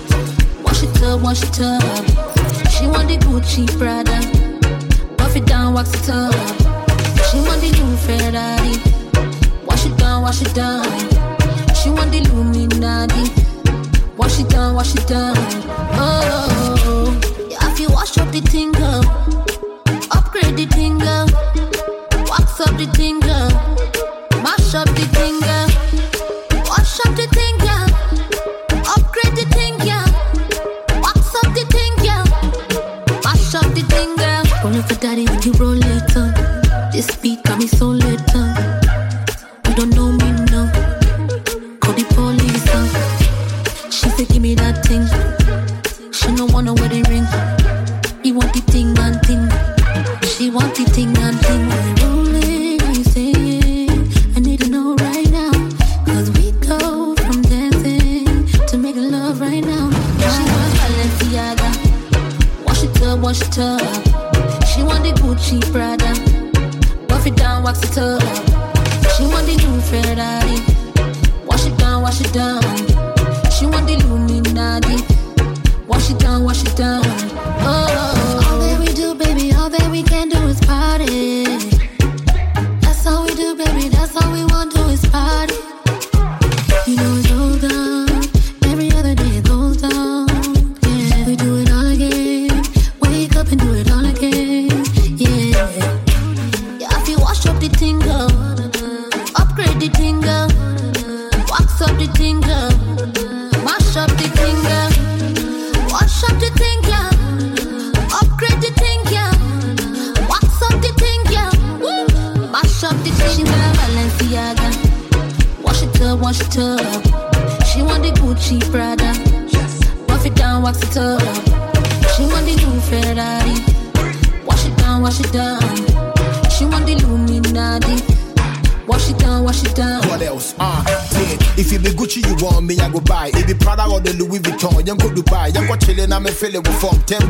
Wash 0.76 0.84
it 0.84 1.02
up, 1.04 1.20
wash 1.22 1.42
it 1.42 1.60
up. 1.62 1.82
She 2.68 2.86
want 2.86 3.08
the 3.08 3.16
Gucci 3.24 3.66
Prada. 3.78 4.20
Buff 5.16 5.34
it 5.34 5.46
down, 5.46 5.72
wax 5.72 5.88
it 5.94 6.10
up. 6.10 6.34
She 7.30 7.40
want 7.40 7.62
the 7.62 7.70
new 7.72 7.96
Ferrari. 8.04 8.76
Wash 9.64 9.86
it 9.86 9.96
down, 9.96 10.20
wash 10.20 10.42
it 10.42 10.54
down. 10.54 10.84
She 11.74 11.88
want 11.88 12.12
the 12.12 12.18
Illuminati. 12.18 13.24
Wash 14.18 14.38
it 14.38 14.50
down, 14.50 14.74
wash 14.74 14.94
it 14.94 15.06
down. 15.08 15.34
Oh, 15.96 17.18
yeah, 17.50 17.72
if 17.72 17.80
you 17.80 17.88
wash 17.88 18.18
up 18.18 18.30
the 18.30 18.42
thing, 18.42 18.75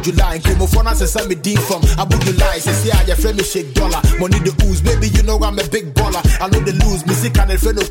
July. 0.03 0.39
Came 0.39 0.61
off 0.63 0.77
on 0.77 0.87
us 0.87 1.01
and 1.01 1.09
sent 1.09 1.29
me 1.29 1.35
deep 1.35 1.59
from 1.61 1.83
Abu 1.99 2.19
July. 2.25 2.59
Say, 2.59 2.73
see, 2.73 2.93
I 2.93 3.15
friend 3.15 3.37
me 3.37 3.45
shake 3.45 3.75
dollar. 3.75 4.01
Money 4.19 4.39
the 4.41 4.53
ooze. 4.65 4.81
Baby, 4.81 5.09
you 5.09 5.23
know 5.23 5.39
I'm 5.39 5.59
a 5.59 5.65
big 5.69 5.95
baller. 5.95 6.23
I 6.41 6.49
know 6.49 6.61
the 6.61 6.73
lose. 6.85 7.07
Me 7.07 7.15
sick 7.15 7.39
and 7.39 7.51
a 7.51 7.59
friend 7.59 7.79
of. 7.79 7.87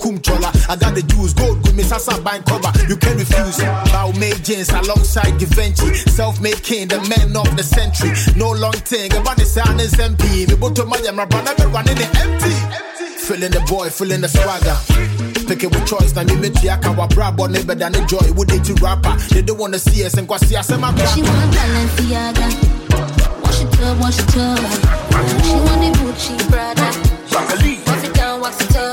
I 0.68 0.76
got 0.76 0.96
the 0.96 1.04
juice. 1.04 1.34
Gold, 1.34 1.64
good, 1.64 1.76
me 1.76 1.84
sasa 1.84 2.22
bank 2.22 2.46
cover. 2.46 2.72
You 2.88 2.98
can't 2.98 3.20
refuse. 3.20 3.58
Bow 3.92 4.12
made 4.20 4.44
jeans 4.44 4.70
alongside 4.70 5.38
Givenchy. 5.40 5.94
Self 6.10 6.42
made 6.42 6.62
king, 6.64 6.88
the 6.88 7.00
man 7.08 7.36
of 7.36 7.56
the 7.56 7.64
century. 7.64 8.12
No 8.36 8.52
long 8.52 8.74
thing. 8.74 9.12
About 9.14 9.38
the 9.38 9.46
sound 9.46 9.82
is 9.82 9.94
MP. 9.94 10.48
Me 10.50 10.56
both 10.56 10.74
to 10.76 10.86
my 10.86 11.26
brother, 11.26 11.68
running 11.70 11.98
it 11.98 12.16
empty. 12.20 12.54
Feeling 13.26 13.52
the 13.52 13.64
boy, 13.68 13.90
feeling 13.90 14.22
the 14.22 14.28
swagger. 14.28 15.15
Pick 15.48 15.62
with 15.62 15.86
choice, 15.86 16.16
now 16.16 16.22
you 16.22 16.40
need 16.40 16.56
to 16.56 16.66
yak 16.66 16.86
our 16.88 17.08
bra, 17.08 17.32
but 17.32 17.52
never 17.52 17.76
than 17.76 17.94
enjoy. 17.94 18.32
Would 18.34 18.50
they 18.50 18.58
to 18.60 18.74
rapper? 18.82 19.16
They 19.30 19.44
don't 19.44 19.60
wanna 19.60 19.78
see 19.78 20.04
us 20.04 20.16
and 20.16 20.28
quasi 20.28 20.56
us 20.58 20.70
and 20.72 20.82
my 20.82 20.92
bra. 20.92 21.06
She 21.06 21.22
wanna 21.22 21.48
Balenciaga. 21.54 22.48
Wash 23.44 23.62
it 23.62 23.80
up, 23.82 24.00
wash 24.00 24.20
it 24.20 24.38
up. 24.38 24.60
She 25.46 25.54
want 25.54 25.82
the 25.82 25.92
Gucci 26.00 26.36
Prada. 26.50 26.90
Wax 27.86 28.04
it 28.04 28.14
down, 28.16 28.42
wax 28.42 28.60
it 28.62 28.76
up. 28.76 28.85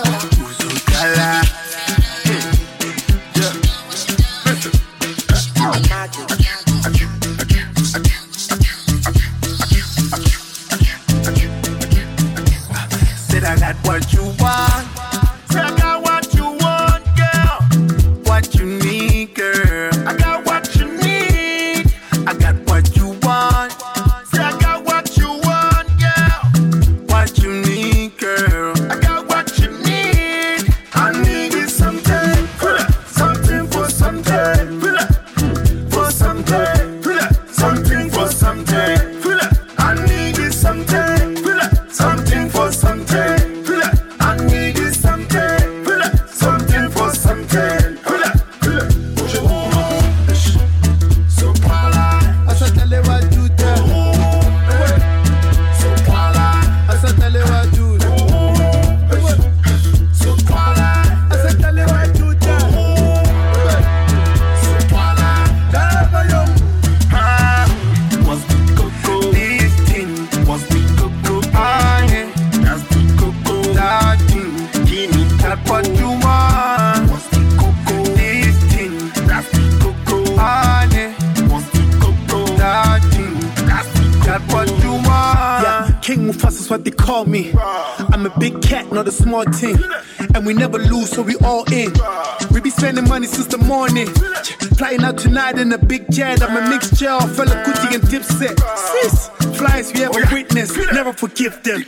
in 95.58 95.72
a 95.72 95.78
big 95.78 96.12
chat. 96.12 96.42
I'm 96.42 96.56
a 96.56 96.68
mixture 96.68 97.10
of 97.10 97.30
Fela 97.36 97.64
Kuti 97.64 97.94
and 97.94 98.02
Dipset. 98.04 98.56
Sis, 98.76 99.28
flies 99.58 99.92
we 99.92 100.00
have 100.00 100.16
a 100.16 100.34
witness. 100.34 100.76
Never 100.92 101.12
forgive 101.12 101.62
them. 101.62 101.84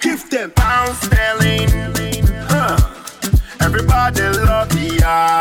Give 0.00 0.30
them. 0.30 0.50
Pound 0.52 0.96
sterling. 0.96 1.68
Huh. 2.48 2.76
Everybody 3.60 4.22
love 4.22 4.68
the. 4.70 5.39